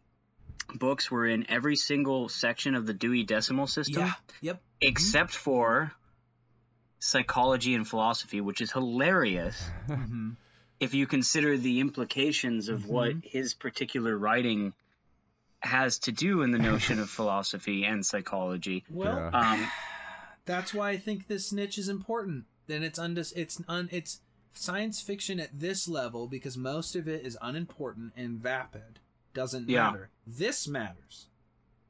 [0.76, 4.14] books were in every single section of the Dewey Decimal System, Yeah.
[4.42, 4.62] Yep.
[4.80, 5.92] except for
[7.02, 10.32] psychology and philosophy, which is hilarious hmm
[10.80, 13.24] if you consider the implications of what Mhm.
[13.26, 14.74] his particular writing
[15.62, 18.84] has to do in the notion of philosophy and psychology.
[18.90, 19.30] Well, Yeah.
[19.52, 19.68] Um,
[20.46, 22.46] that's why I think this niche is important.
[22.66, 24.22] Then it's undis- it's un- it's
[24.54, 28.98] science fiction at this level because most of it is unimportant and vapid.
[29.36, 29.92] Doesn't Yeah.
[29.92, 30.10] matter.
[30.26, 31.28] This matters.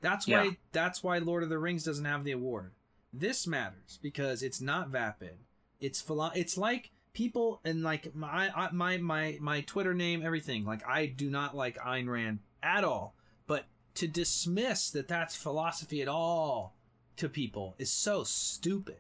[0.01, 0.43] That's Yeah.
[0.43, 2.74] why that's why Lord of the Rings doesn't have the award.
[3.14, 5.38] This matters because it's not vapid.
[5.80, 10.64] It's philo- it's like people and like my my my my Twitter name everything.
[10.66, 13.16] Like I do not like Ayn Rand at all.
[13.47, 16.76] But to dismiss that that's philosophy at all
[17.18, 18.99] to people is so stupid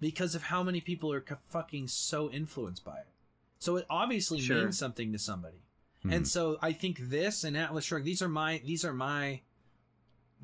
[0.00, 3.06] because of how many people are fucking so influenced by it.
[3.60, 4.62] So it obviously Sure.
[4.64, 5.62] means something to somebody.
[6.04, 6.12] Mhm.
[6.16, 9.42] And so I think this and Atlas Shrugged, these are my these are my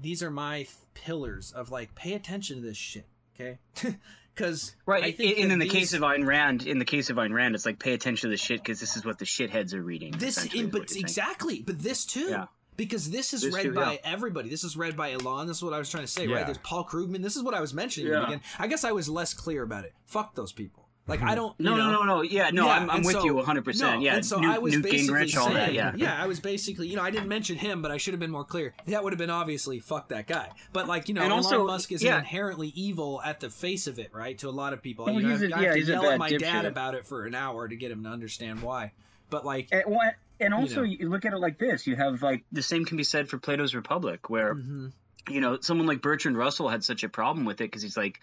[0.01, 3.07] these are my f- pillars of like pay attention to this shit,
[3.39, 3.59] okay?
[4.35, 5.03] Because right.
[5.03, 7.33] I think and in the these- case of Ayn Rand, in the case of Ayn
[7.35, 9.83] Rand, it's like pay attention to the shit because this is what the shitheads are
[9.83, 10.13] reading.
[10.17, 11.05] this in, but what you're saying.
[11.05, 12.45] exactly but this too Yeah.
[12.77, 13.99] because this is This read too, by yeah.
[14.05, 16.47] everybody this is read by elon this is what i was trying to say right
[16.47, 18.27] there's paul krugman this is what i was mentioning Yeah.
[18.27, 21.59] again i guess i was less clear about it fuck those people like i don't
[21.59, 22.23] No, know, no, no, no.
[22.23, 24.03] Yeah, no, Yeah, I'm, I'm with so- you 100%.
[24.03, 25.73] yeah, and so Newt, I was Newt basically Gingrich, all saying, that.
[25.75, 25.93] Yeah.
[25.97, 28.31] yeah, I was basically, you know, I didn't mention him, but I should have been
[28.31, 28.75] more clear.
[28.87, 30.51] That would have been obviously fuck that guy.
[30.73, 32.19] But like, you know, And Elon also- Musk is yeah.
[32.19, 34.37] inherently evil at the face of it, right?
[34.39, 35.89] To a lot of people, Well, you know, he's a- I have yeah, to he's
[35.89, 36.67] yell at my dad dipshit.
[36.69, 38.93] about it for an hour to get him to understand why.
[39.31, 40.83] But like, And, well, and also, know.
[40.83, 43.39] you, look at it like this: you have like the same can be said for
[43.39, 44.93] Plato's Republic, where mhm.
[45.29, 48.21] you know someone like Bertrand Russell had such a problem with it because he's like,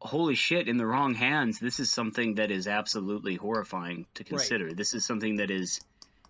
[0.00, 0.68] "Holy shit!
[0.68, 4.72] In the wrong hands, this is something that is absolutely horrifying to consider.
[4.72, 5.80] This is something that is,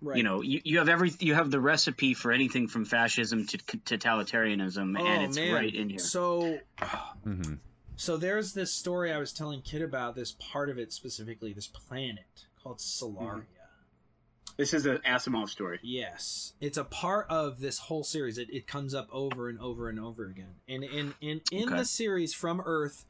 [0.00, 0.16] right.
[0.16, 3.58] you know, you, you have every you have the recipe for anything from fascism to
[3.58, 5.98] c- totalitarianism, oh and it's man, right in here.
[5.98, 6.58] So,
[7.24, 7.58] Mhm.
[7.96, 10.14] so there's this story I was telling Kit about.
[10.16, 13.44] This part of it specifically, this planet called Solaria.
[14.56, 15.78] This is an Asimov story.
[15.82, 18.36] Yes, it's a part of this whole series.
[18.36, 20.56] It, it comes up over and over and over again.
[20.68, 21.78] And in in in Okay.
[21.78, 23.06] the series from Earth,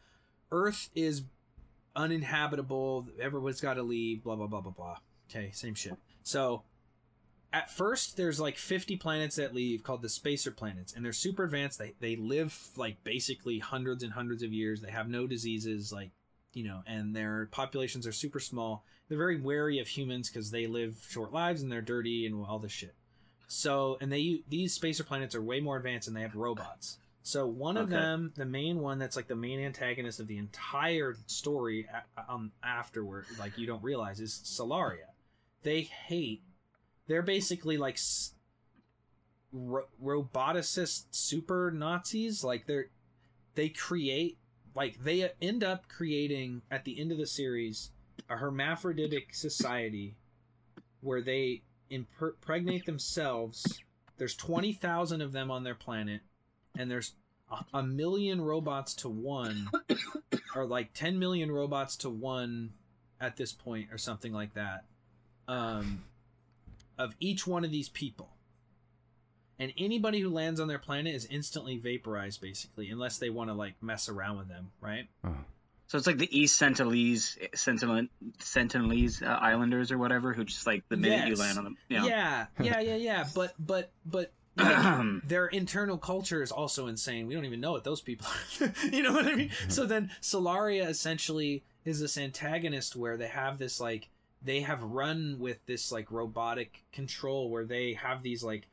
[0.53, 1.23] Earth is
[1.97, 3.09] uninhabitable.
[3.21, 4.23] Everyone's got to leave.
[4.23, 4.97] Blah blah blah blah blah.
[5.31, 5.97] Okay, same shit.
[6.23, 6.63] So
[7.53, 11.45] at first, there's like 50 planets that leave called the spacer planets, and they're super
[11.45, 11.79] advanced.
[11.79, 14.81] They they live like basically hundreds and hundreds of years.
[14.81, 16.11] They have no diseases, like
[16.53, 18.85] you know, and their populations are super small.
[19.09, 22.59] They're very wary of humans because they live short lives and they're dirty and all
[22.61, 22.95] this shit.
[23.49, 26.99] So, and they these spacer planets are way more advanced, and they have robots.
[27.23, 27.97] So one of Okay.
[27.97, 31.87] them, the main one that's like the main antagonist of the entire story,
[32.29, 35.11] um, afterward, like you don't realize, is Solaria.
[35.62, 36.43] They hate.
[37.07, 37.99] They're basically like
[39.53, 42.43] ro- roboticist super Nazis.
[42.45, 42.87] Like they're
[43.55, 44.39] they create
[44.75, 47.91] like they end up creating at the end of the series
[48.29, 50.14] a hermaphroditic society
[51.01, 53.83] where they impregnate themselves.
[54.18, 56.23] There's twenty thousand of them on their planet,
[56.81, 57.12] and there's
[57.51, 59.68] a, a million robots to one,
[60.57, 62.72] or like ten million robots to one
[63.20, 64.85] at this point, or something like that.
[65.47, 66.05] Um,
[66.99, 68.31] of each one of these people.
[69.59, 73.55] And anybody who lands on their planet is instantly vaporized, basically, unless they want to
[73.55, 75.07] like mess around with them, right?
[75.24, 75.35] Oh.
[75.89, 78.07] So it's like the East Sentinelese, Sentinel,
[78.39, 81.76] Sentinelese uh, Islanders or whatever, who just like the minute you land on them.
[81.89, 82.07] Yeah.
[82.07, 83.26] yeah, yeah, yeah, yeah.
[83.35, 87.27] But but but like, their internal culture is also insane.
[87.27, 88.27] We don't even know what those people
[88.61, 88.73] are.
[88.93, 89.51] you know what I mean?
[89.69, 94.09] So then Solaria essentially is this antagonist where they have this like
[94.43, 98.67] they have run with this like robotic control where they have these like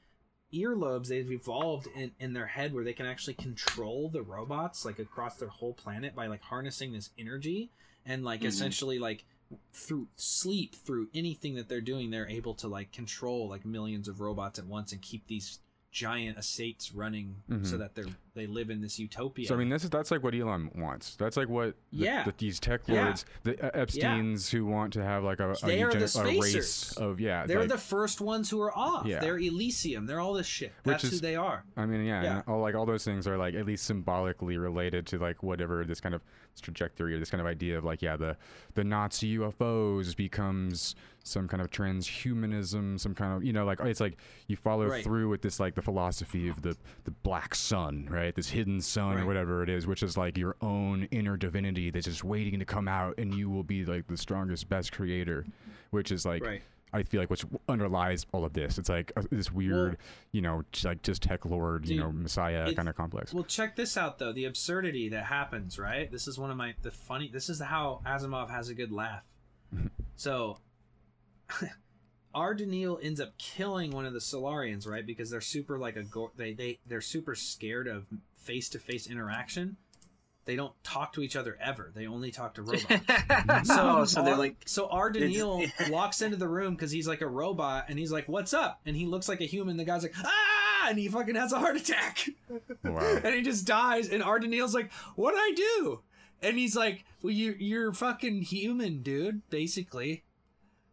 [0.53, 4.97] earlobes they've evolved in, in their head where they can actually control the robots like
[4.97, 7.69] across their whole planet by like harnessing this energy
[8.05, 8.45] and like Mhm.
[8.47, 9.25] essentially like
[9.73, 14.21] through sleep through anything that they're doing they're able to like control like millions of
[14.21, 15.59] robots at once and keep these
[15.91, 17.79] giant estates running so Mhm.
[17.79, 18.05] that they're
[18.37, 21.15] they live in this utopia So I mean, this is that's like what Elon wants.
[21.17, 22.23] That's like what the, Yeah.
[22.23, 23.05] the, these tech Yeah.
[23.05, 25.85] lords, the uh, Epstein's, who want to have like a, a, a
[26.39, 27.45] race of yeah.
[27.45, 29.19] they're like, the first ones who are off Yeah.
[29.19, 32.41] they're elysium they're all this shit that's who they are I mean, yeah, Yeah.
[32.47, 35.99] all like all those things are like at least symbolically related to like whatever this
[35.99, 36.21] kind of
[36.61, 38.35] trajectory or this kind of idea of like yeah, the
[38.73, 43.99] the Nazi UFOs becomes some kind of transhumanism, some kind of you know like it's
[43.99, 44.17] like
[44.47, 45.03] you follow Right.
[45.03, 48.26] through with this like the philosophy of the the black sun, right?
[48.35, 49.23] This hidden sun Right.
[49.23, 52.65] or whatever it is, which is like your own inner divinity that's just waiting to
[52.65, 55.45] come out, and you will be like the strongest, best creator,
[55.91, 56.43] which is like.
[56.43, 56.61] right
[56.93, 58.77] I feel like which underlies all of this.
[58.77, 59.97] It's like uh, this weird, Well-
[60.31, 63.33] you know, like just tech lord, you know, messiah kind of complex.
[63.33, 64.31] Well, check this out though.
[64.31, 66.09] The absurdity that happens, right?
[66.09, 67.27] This is one of my the funny.
[67.31, 69.23] This is how Asimov has a good laugh.
[70.15, 70.59] so,
[72.37, 72.53] R.
[72.53, 75.03] Daneel ends up killing one of the Solarians, right?
[75.03, 79.07] Because they're super like a go- they they they're super scared of face to face
[79.07, 79.75] interaction.
[80.45, 81.91] They don't talk to each other ever.
[81.95, 82.85] They only talk to robots.
[83.67, 85.11] so, so they're Ar- like, so R.
[85.11, 88.81] Daneel walks into the room because he's like a robot, and he's like, "What's up?"
[88.85, 89.75] And he looks like a human.
[89.75, 92.29] The guy's like, "Ah!" and he fucking has a heart attack.
[92.83, 93.19] Wow.
[93.23, 94.09] and he just dies.
[94.09, 94.39] And R.
[94.39, 96.01] Daneel's like, "What would I do?"
[96.43, 99.41] And he's like, "Well, you you're fucking human, dude.
[99.49, 100.23] Basically,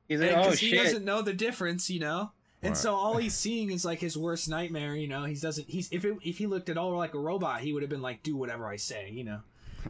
[0.08, 2.30] he's like, because oh he doesn't know the difference, you know."
[2.62, 2.76] And Right.
[2.78, 5.24] so all he's seeing is like his worst nightmare, you know.
[5.24, 5.68] He doesn't.
[5.68, 8.00] He's if it, if he looked at all like a robot, he would have been
[8.02, 9.40] like, "Do whatever I say," you know.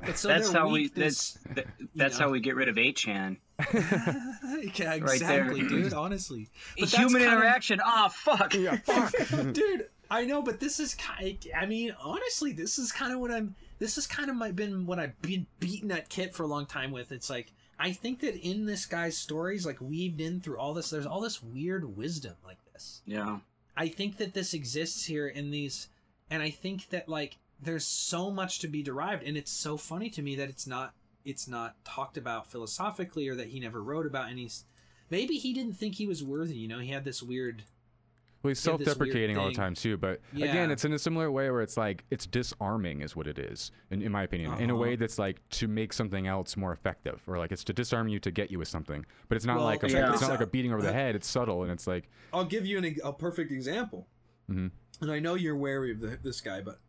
[0.05, 0.73] But so That's their how we.
[0.83, 2.25] weakness- That's that, that's know.
[2.27, 3.37] how we get rid of 8chan.
[3.73, 5.69] yeah, Right exactly, there.
[5.69, 5.93] dude.
[5.95, 6.49] Honestly,
[6.79, 7.81] But that's Human kind of- interaction.
[7.85, 8.55] Ah, fuck.
[8.59, 9.13] yeah, fuck.
[9.53, 13.31] dude i know but this is kind i mean honestly this is kind of what
[13.31, 16.47] i'm this is kind of my been what i've been beating at kit for a
[16.47, 17.51] long time with it's like
[17.85, 21.21] i think that in this guy's stories like weaved in through all this there's all
[21.21, 23.39] this weird wisdom like this Yeah.
[23.77, 25.89] i think that this exists here in these
[26.31, 30.11] and i think that like there's so much to be derived and it's so funny
[30.11, 34.07] to me that it's not it's not talked about philosophically or that he never wrote
[34.07, 34.49] about any
[35.11, 37.65] maybe he didn't think he was worthy you know he had this weird
[38.45, 39.97] Well, he's He had this weird self-deprecating all the time too.
[39.97, 40.47] But Yeah.
[40.51, 43.73] again, it's in a similar way where it's like it's disarming, is what it is,
[43.91, 44.53] in, in my opinion.
[44.59, 44.83] In a Uh-huh.
[44.83, 48.21] way that's like to make something else more effective, or like it's to disarm you
[48.21, 49.07] to get you with something.
[49.29, 51.17] But it's not Well, like a, check it's not like a beating over the head.
[51.17, 54.09] It's subtle and it's like I'll give you an, a perfect example.
[54.51, 54.71] Mhm.
[55.01, 56.81] And I know you're wary of the, this guy, but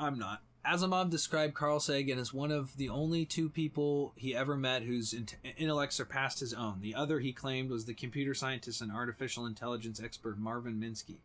[0.00, 0.42] I'm not.
[0.66, 5.12] Asimov described Carl Sagan as one of the only two people he ever met whose
[5.12, 6.80] int- intellect surpassed his own.
[6.80, 11.18] The other, he claimed, was the computer scientist and artificial intelligence expert Marvin Minsky.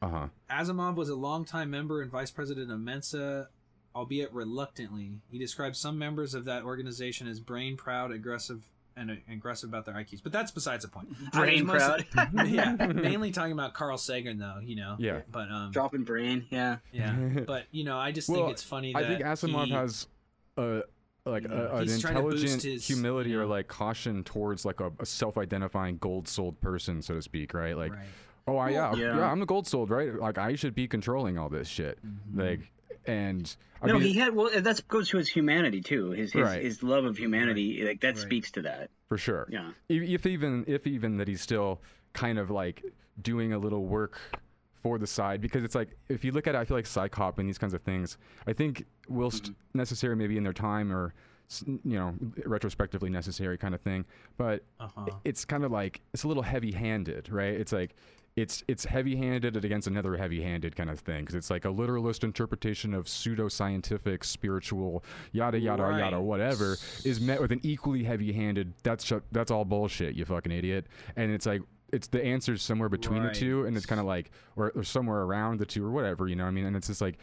[0.00, 0.26] uh huh.
[0.48, 3.48] Asimov was a longtime member and vice president of Mensa,
[3.96, 5.18] albeit reluctantly.
[5.30, 8.62] He described some members of that organization as brain proud, aggressive,
[8.96, 10.22] and uh, aggressive about their IQs.
[10.22, 11.08] But that's besides the point.
[11.10, 12.46] I was Brain mostly- proud.
[12.48, 14.58] yeah, mainly talking about Carl Sagan, though.
[14.62, 14.96] You know.
[14.98, 15.20] Yeah.
[15.30, 16.46] But um, Dropping brain.
[16.50, 16.78] Yeah.
[16.92, 17.14] yeah.
[17.46, 18.92] But you know, I just Well, think it's funny.
[18.92, 20.06] That I think Asimov he- has
[20.56, 20.82] a
[21.26, 24.64] like a, an He's trying to boost intelligent his, humility you or like caution towards
[24.66, 27.74] like a, a self-identifying gold-souled person, so to speak, right?
[27.76, 28.04] Like, Right.
[28.46, 29.16] oh, I, yeah, Yeah.
[29.16, 30.14] yeah, I'm the gold-souled, right?
[30.14, 31.98] Like, I should be controlling all this shit.
[32.06, 32.40] Mm-hmm.
[32.40, 32.60] Like,
[33.06, 34.34] and I no, mean, he had.
[34.34, 36.10] Well, that goes to his humanity too.
[36.12, 36.62] His his, Right.
[36.62, 37.84] his love of humanity.
[37.84, 38.18] Like that Right.
[38.18, 38.90] speaks to that.
[39.08, 39.46] for sure.
[39.50, 39.72] Yeah.
[39.88, 41.80] if, if even if even that he's still
[42.14, 42.82] kind of like
[43.22, 44.18] doing a little work
[44.82, 47.38] for the side because it's like if you look at it, I feel like CSICOP
[47.38, 48.16] and these kinds of things.
[48.46, 49.78] I think whilst Mm-hmm.
[49.78, 51.12] necessary maybe in their time or
[51.66, 52.14] you know
[52.46, 54.04] retrospectively necessary kind of thing,
[54.38, 55.10] but Uh-huh.
[55.24, 57.52] it's kind of like it's a little heavy-handed, right?
[57.54, 57.94] It's like
[58.36, 62.92] it's it's heavy-handed against another heavy-handed kind of thing because it's like a literalist interpretation
[62.92, 68.74] of pseudo-scientific, spiritual, yada yada yada, whatever, is met with an equally heavy-handed.
[68.82, 70.86] That's sh- that's all bullshit, you fucking idiot.
[71.16, 71.62] And it's like
[71.92, 73.32] it's the answer's somewhere between Right.
[73.32, 76.26] the two, and it's kind of like or, or somewhere around the two or whatever,
[76.26, 76.42] you know.
[76.44, 77.18] what I mean, and it's just like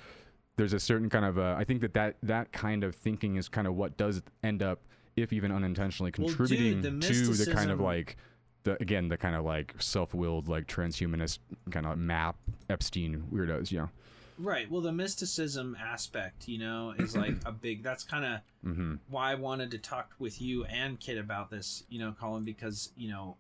[0.56, 3.50] there's a certain kind of uh, I think that, that that kind of thinking is
[3.50, 4.80] kind of what does end up,
[5.18, 8.16] if even unintentionally, Well, dude, contributing the to the kind of like
[8.64, 11.40] the again the kind of like self-willed like transhumanist
[11.72, 12.36] kind of map
[12.70, 13.90] Epstein weirdos, you know.
[14.38, 14.72] Right.
[14.72, 17.84] Well, the mysticism aspect, you know, is like a big.
[17.84, 18.96] That's kind of Mm-hmm.
[19.10, 22.92] why I wanted to talk with you and Kit about this, you know, Colin, because
[22.96, 23.38] you know,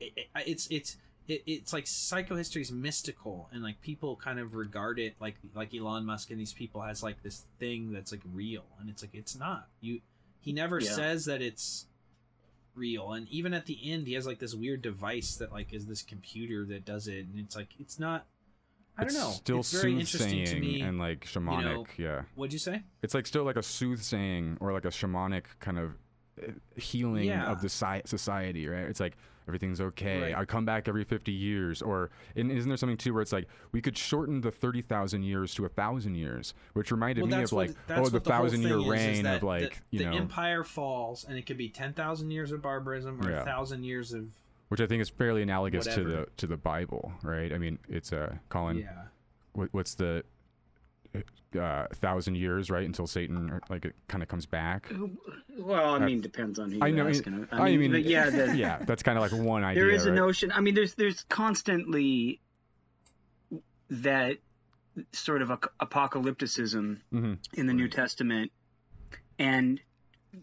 [0.00, 0.96] it, it, it's it's
[1.28, 5.74] it, it's like psychohistory is mystical, and like people kind of regard it like like
[5.74, 9.14] Elon Musk and these people as like this thing that's like real, and it's like
[9.14, 9.68] it's not.
[9.82, 10.00] You
[10.40, 10.90] he never Yeah.
[10.92, 11.84] says that it's
[12.74, 15.86] real, and even at the end, he has like this weird device that like is
[15.86, 18.26] this computer that does it, and it's like it's not.
[18.96, 19.30] I don't it's know.
[19.30, 20.80] Still it's very interesting to me.
[20.80, 22.22] and like shamanic, know, yeah.
[22.36, 22.82] What'd you say?
[23.02, 25.92] It's like still like a soothsaying or like a shamanic kind of
[26.40, 27.50] uh, healing Yeah.
[27.50, 28.84] of the society, right?
[28.84, 29.16] It's like
[29.46, 30.22] everything's okay.
[30.22, 30.36] Right.
[30.36, 33.80] I come back every 50 years or isn't there something too where it's like we
[33.80, 37.70] could shorten the 30,000 years to a 1000 years, which reminded Well, me of like
[37.90, 40.16] oh the whole 1000 year is, is reign that of like, the, you know the
[40.16, 43.38] empire falls and it could be 10,000 years of barbarism or a Yeah.
[43.44, 44.26] 1000 years of
[44.68, 47.52] which I think is fairly analogous to the to the Bible, right?
[47.52, 49.04] I mean, it's uh Colin yeah
[49.54, 50.24] what, what's the
[51.58, 54.90] uh, thousand years, right, until Satan like it kind of comes back.
[55.58, 57.08] Well, I mean, depends on who I you're know.
[57.08, 57.48] asking.
[57.52, 59.82] I mean, but yeah, the, yeah, that's kind of like one idea.
[59.84, 60.16] there is a right?
[60.16, 60.50] notion.
[60.52, 62.40] I mean, there's there's constantly
[63.90, 64.38] that
[65.12, 67.38] sort of a, apocalypticism Mhm.
[67.54, 68.50] in the New Testament,
[69.38, 69.80] and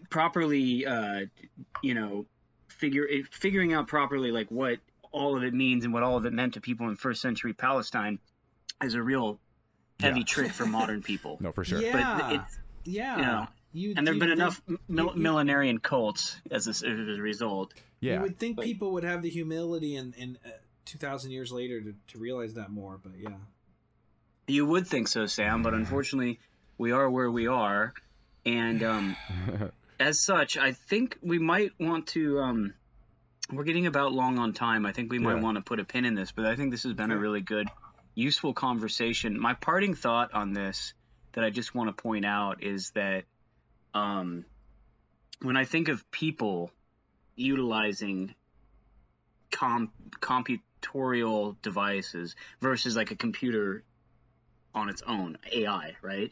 [0.10, 1.26] properly, uh,
[1.82, 2.26] you know,
[2.68, 4.80] figure figuring out properly like what
[5.12, 7.54] all of it means and what all of it meant to people in first century
[7.54, 8.18] Palestine
[8.82, 9.40] is a real
[10.02, 10.26] heavy Yeah.
[10.26, 11.38] trick for modern people.
[11.40, 11.82] No, for sure.
[11.82, 15.22] yeah But it's yeah you know, you, and there've been enough think- mil- you- you-
[15.22, 16.84] millenarian cults as a, as
[17.18, 17.74] a result.
[18.00, 20.50] Yeah, you would think But- people would have the humility and and uh,
[20.86, 23.38] 2000 years later to, to realize that more but yeah
[24.48, 26.40] You would think so, Sam, but unfortunately,
[26.78, 27.94] we are where we are,
[28.46, 29.16] and um,
[30.00, 32.40] as such, I think we might want to.
[32.40, 32.74] Um,
[33.54, 34.86] we're getting about long on time.
[34.86, 35.42] I think we might Yeah.
[35.42, 37.42] want to put a pin in this, but I think this has been a really
[37.42, 37.68] good,
[38.16, 39.40] useful conversation.
[39.40, 40.94] My parting thought on this
[41.34, 43.24] that I just want to point out is that
[43.94, 44.46] um,
[45.42, 46.72] when I think of people
[47.36, 48.36] utilizing
[49.52, 53.84] com- computorial devices versus like a computer
[54.74, 56.32] on its own, AI, right?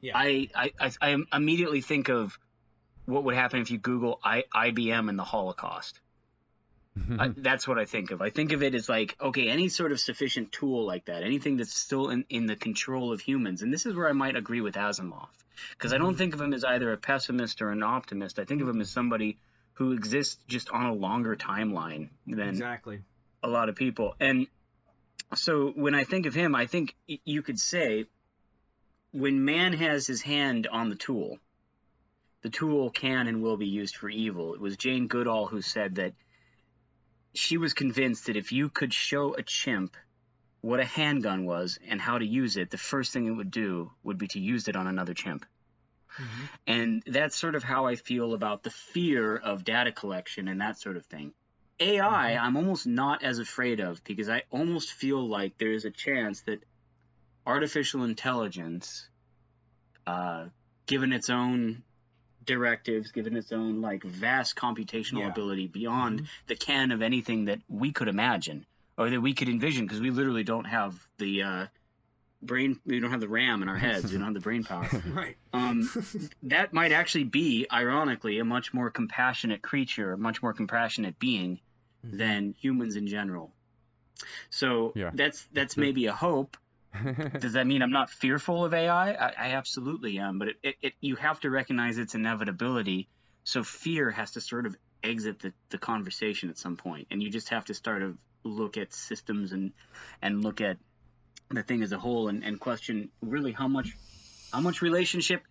[0.00, 2.38] yeah I, I, I, I immediately think of
[3.06, 6.00] what would happen if you Google I, IBM and the Holocaust.
[7.18, 8.22] I, that's what I think of.
[8.22, 11.56] I think of it as like, okay, any sort of sufficient tool like that, anything
[11.56, 13.62] that's still in, in the control of humans.
[13.62, 15.28] And this is where I might agree with Asimov.
[15.72, 16.18] Because I don't mm-hmm.
[16.18, 18.38] think of him as either a pessimist or an optimist.
[18.38, 19.38] I think of him as somebody
[19.74, 23.00] who exists just on a longer timeline than exactly
[23.42, 24.14] a lot of people.
[24.18, 24.46] And
[25.34, 28.06] so when I think of him, I think you could say
[29.12, 31.38] when man has his hand on the tool,
[32.42, 34.54] the tool can and will be used for evil.
[34.54, 36.14] It was Jane Goodall who said that
[37.34, 39.96] she was convinced that if you could show a chimp
[40.60, 43.92] what a handgun was and how to use it, the first thing it would do
[44.02, 45.46] would be to use it on another chimp.
[46.16, 46.48] Mhm.
[46.66, 50.78] And that's sort of how I feel about the fear of data collection and that
[50.78, 51.32] sort of thing.
[51.80, 55.92] AI, I'm almost not as afraid of because I almost feel like there is a
[55.92, 56.64] chance that
[57.46, 59.08] artificial intelligence,
[60.06, 60.46] uh,
[60.86, 61.84] given its own
[62.48, 65.28] directives, given its own like vast computational Yeah.
[65.28, 66.26] ability beyond Mhm.
[66.48, 70.10] the can of anything that we could imagine or that we could envision, because we
[70.10, 71.66] literally don't have the uh,
[72.42, 74.88] brain, we don't have the RAM in our heads, we don't have the brain power
[75.06, 75.88] right um,
[76.42, 81.60] that might actually be, ironically, a much more compassionate creature, a much more compassionate being
[82.04, 82.18] Mhm.
[82.18, 83.52] than humans in general.
[84.50, 85.10] So Yeah.
[85.12, 85.84] that's that's Sure.
[85.84, 86.56] maybe a hope.
[87.40, 89.12] Does that mean I'm not fearful of AI?
[89.12, 93.08] I, I absolutely am, but it, it, it, you have to recognize its inevitability.
[93.44, 97.30] So fear has to sort of exit the, the conversation at some point, and you
[97.30, 99.72] just have to start to look at systems and
[100.22, 100.78] and look at
[101.50, 103.96] the thing as a whole and, and question really how much
[104.52, 105.42] how much relationship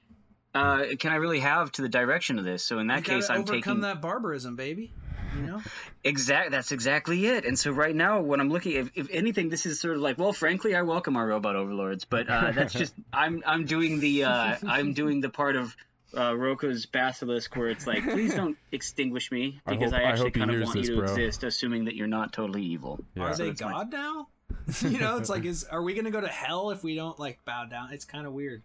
[0.55, 2.63] uh, can I really have to the direction of this?
[2.63, 4.91] So in that you case, I'm overcome taking that barbarism baby
[5.37, 5.61] You know,
[6.03, 6.51] Exact.
[6.51, 7.45] That's exactly it.
[7.45, 10.17] And so right now, when I'm looking, if, if anything, this is sort of like,
[10.17, 14.23] well, frankly, I welcome our robot overlords, but uh, that's just I'm I'm doing the
[14.25, 15.75] uh, I'm doing the part of
[16.15, 20.23] uh, Roko's basilisk where it's like, please don't extinguish me because I, hope- I actually
[20.29, 21.09] hope he kind of want this, you to bro.
[21.11, 22.99] exist, assuming that you're not totally evil.
[23.15, 23.23] Yeah.
[23.23, 24.27] are So they it's my- God now?
[24.81, 27.39] you know, it's like, is are we gonna go to hell if we don't like
[27.45, 27.91] bow down?
[27.93, 28.63] It's kind of weird.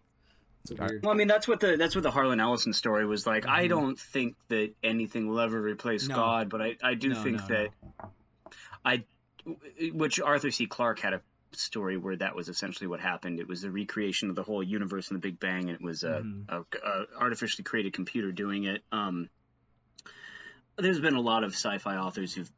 [0.71, 1.03] I- weird.
[1.03, 3.47] Well, I mean, that's what the that's what the Harlan Ellison story was like.
[3.47, 3.69] I Mhm.
[3.71, 6.15] don't think that anything will ever replace No.
[6.17, 7.69] God, but I, I do No, think no, that.
[8.85, 9.05] I,
[9.93, 10.67] which Arthur C.
[10.67, 13.39] Clarke had a story where that was essentially what happened.
[13.41, 16.03] It was the recreation of the whole universe in the Big Bang, and it was
[16.05, 16.49] a, Mhm.
[16.49, 18.83] a, a artificially created computer doing it.
[18.93, 19.29] Um,
[20.77, 22.51] there's been a lot of sci-fi authors who've,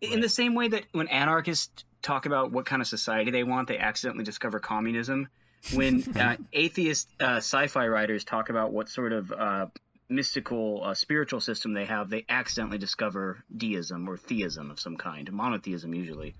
[0.00, 0.22] in Right.
[0.22, 3.78] the same way that when anarchists talk about what kind of society they want, they
[3.78, 5.28] accidentally discover communism.
[5.74, 9.66] When uh, atheist uh, sci-fi writers talk about what sort of uh,
[10.08, 15.30] mystical uh, spiritual system they have, they accidentally discover deism or theism of some kind,
[15.32, 16.34] monotheism usually.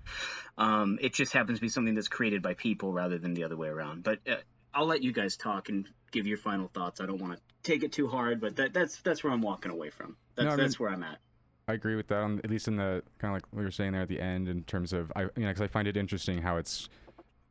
[0.57, 3.55] Um, it just happens to be something that's created by people rather than the other
[3.57, 4.03] way around.
[4.03, 4.35] But uh,
[4.73, 7.01] I'll let you guys talk and give your final thoughts.
[7.01, 9.71] I don't want to take it too hard, but that, that's that's where I'm walking
[9.71, 10.15] away from.
[10.35, 11.19] That's No, I mean- that's where I'm at.
[11.67, 12.23] I agree with that.
[12.23, 14.19] On, at least in the kind of like what you were saying there at the
[14.19, 16.89] end, in terms of I, you know, because I find it interesting how it's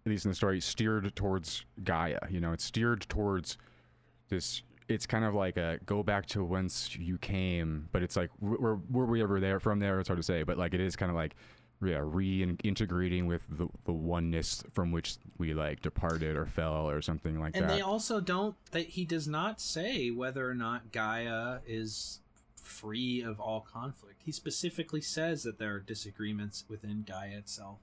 [0.07, 2.20] at least in the story steered towards Gaia.
[2.30, 3.59] You know, it's steered towards
[4.28, 4.62] this.
[4.88, 8.76] It's kind of like a go back to whence you came, but it's like were
[8.90, 10.01] were we ever there from there?
[10.01, 11.34] It's hard to say, but like it is kind of like
[11.80, 17.38] yeah, reintegrating with the the oneness from which we like departed or fell or something
[17.38, 17.70] like and that.
[17.70, 22.20] And they also don't that he does not say whether or not Gaia is
[22.57, 24.22] free of all conflict.
[24.24, 27.78] He specifically says that there are disagreements within Gaia itself.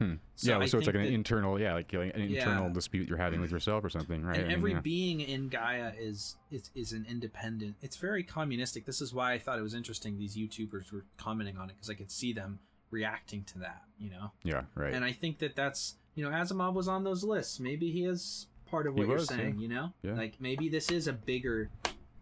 [0.00, 0.14] Hmm.
[0.34, 2.40] So yeah, I so it's like an that- internal, yeah, like, an Yeah.
[2.40, 4.36] internal dispute you're having with yourself or something, right?
[4.36, 4.80] I and mean, every yeah.
[4.80, 7.76] being in Gaia is, is is an independent.
[7.80, 8.86] It's very communistic.
[8.86, 10.18] This is why I thought it was interesting.
[10.18, 12.58] These YouTubers were commenting on it because I could see them
[12.90, 13.82] reacting to that.
[13.98, 14.92] You know, yeah, right.
[14.92, 17.60] and I think that that's you know Asimov was on those lists.
[17.60, 19.36] Maybe he is part of He what you're was, yeah.
[19.36, 19.58] saying.
[19.60, 20.14] You know, Yeah.
[20.14, 21.70] like maybe this is a bigger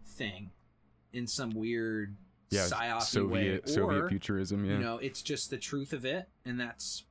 [0.05, 0.51] thing
[1.11, 2.15] in some weird
[2.51, 4.73] yeah, psyop Soviet way, Soviet futurism, yeah.
[4.73, 7.03] you know it's just the truth of it and that's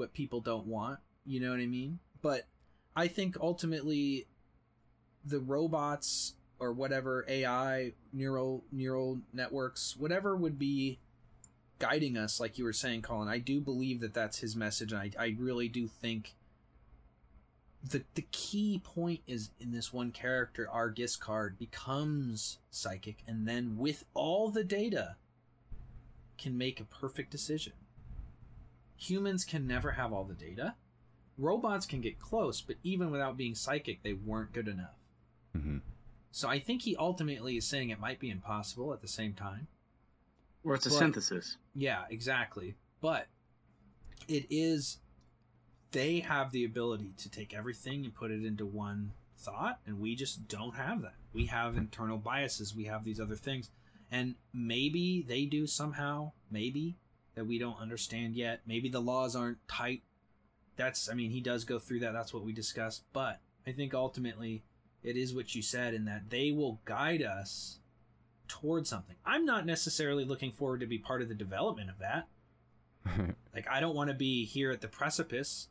[0.00, 1.98] what people don't want you know what i mean?
[2.22, 2.46] But
[2.96, 4.26] i think ultimately
[5.24, 10.98] the robots or whatever ai neural neural networks whatever would be
[11.78, 15.00] guiding us like you were saying colin i do believe that that's his message and
[15.00, 16.34] i, I really do think
[17.82, 20.90] the the key point is in this one character R.
[20.92, 25.16] Giskard becomes psychic and then with all the data
[26.36, 27.72] can make a perfect decision
[29.00, 30.74] humans can never have all the data
[31.38, 34.98] robots can get close but even without being psychic they weren't good enough
[35.56, 35.78] hmm
[36.30, 39.66] so i think he ultimately is saying it might be impossible at the same time
[40.62, 41.56] Or it's a But- synthesis.
[41.74, 42.74] yeah, exactly.
[43.00, 43.28] But
[44.28, 44.98] it is
[45.92, 50.14] they have the ability to take everything and put it into one thought and we
[50.14, 51.14] just don't have that.
[51.32, 53.70] We have internal biases, we have these other things.
[54.12, 56.96] And maybe they do somehow, maybe
[57.34, 58.60] that we don't understand yet.
[58.66, 60.02] Maybe the laws aren't tight.
[60.76, 62.12] That's I mean, he does go through that.
[62.12, 64.62] That's what we discussed, but I think ultimately
[65.02, 67.78] it is what you said in that they will guide us
[68.48, 69.16] towards something.
[69.24, 72.28] I'm not necessarily looking forward to be part of the development of that.
[73.54, 75.68] Like I don't want to be here at the precipice.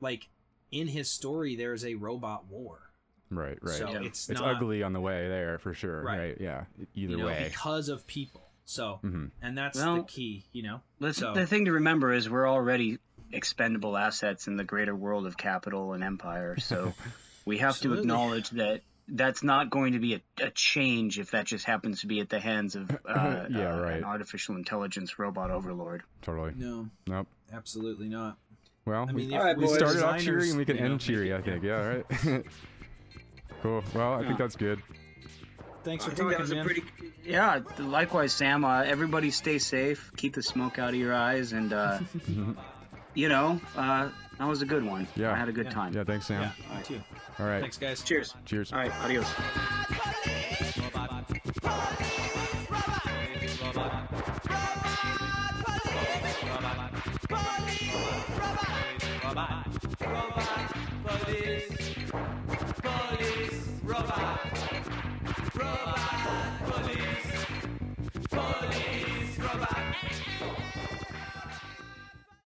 [0.00, 0.28] Like
[0.70, 2.90] in his story there is a robot war.
[3.30, 3.74] right, right.
[3.74, 4.02] So Yeah.
[4.02, 6.02] it's, it's not ugly on the way there for sure.
[6.02, 6.18] Right.
[6.18, 6.36] Right.
[6.40, 6.64] Yeah.
[6.94, 7.44] Either you know, way.
[7.48, 8.45] because of people.
[8.66, 10.80] So hmm and that's Well, the key, you know.
[11.00, 12.98] Let's, So- The thing to remember is we're already
[13.32, 16.58] expendable assets in the greater world of capital and empire.
[16.58, 16.92] So
[17.46, 17.96] we have Absolutely.
[17.96, 22.00] to acknowledge that that's not going to be a, a change if that just happens
[22.00, 23.96] to be at the hands of uh, Yeah, uh, right.
[23.98, 26.02] an artificial intelligence robot overlord.
[26.22, 26.52] Totally.
[26.56, 27.28] No, Nope.
[27.52, 28.36] absolutely not.
[28.84, 30.76] Well, I we, mean, All if right, we started off designers, cheery and we can
[30.76, 31.34] you know, end cheery.
[31.34, 31.62] I think.
[31.62, 32.02] Yeah.
[32.24, 32.44] Right.
[33.62, 33.82] cool.
[33.94, 34.80] Well, I think that's good.
[35.86, 36.64] Thanks for talking, man.
[36.64, 36.82] Pretty,
[37.24, 38.64] yeah, likewise, Sam.
[38.64, 40.10] Uh, everybody stay safe.
[40.16, 41.52] Keep the smoke out of your eyes.
[41.52, 42.00] And, uh,
[43.14, 45.06] you know, uh, that was a good one.
[45.14, 45.32] Yeah.
[45.32, 45.70] I had a good yeah.
[45.70, 45.92] time.
[45.94, 46.42] Yeah, thanks, Sam.
[46.42, 46.84] Yeah, All right.
[46.84, 47.00] too.
[47.38, 47.60] All right.
[47.60, 48.02] Thanks, guys.
[48.02, 48.34] Cheers.
[48.44, 48.72] Cheers.
[48.72, 48.90] All right.
[49.04, 49.32] Adios.
[50.76, 51.24] Robot.
[59.22, 59.68] Robot.
[60.00, 60.75] Robot.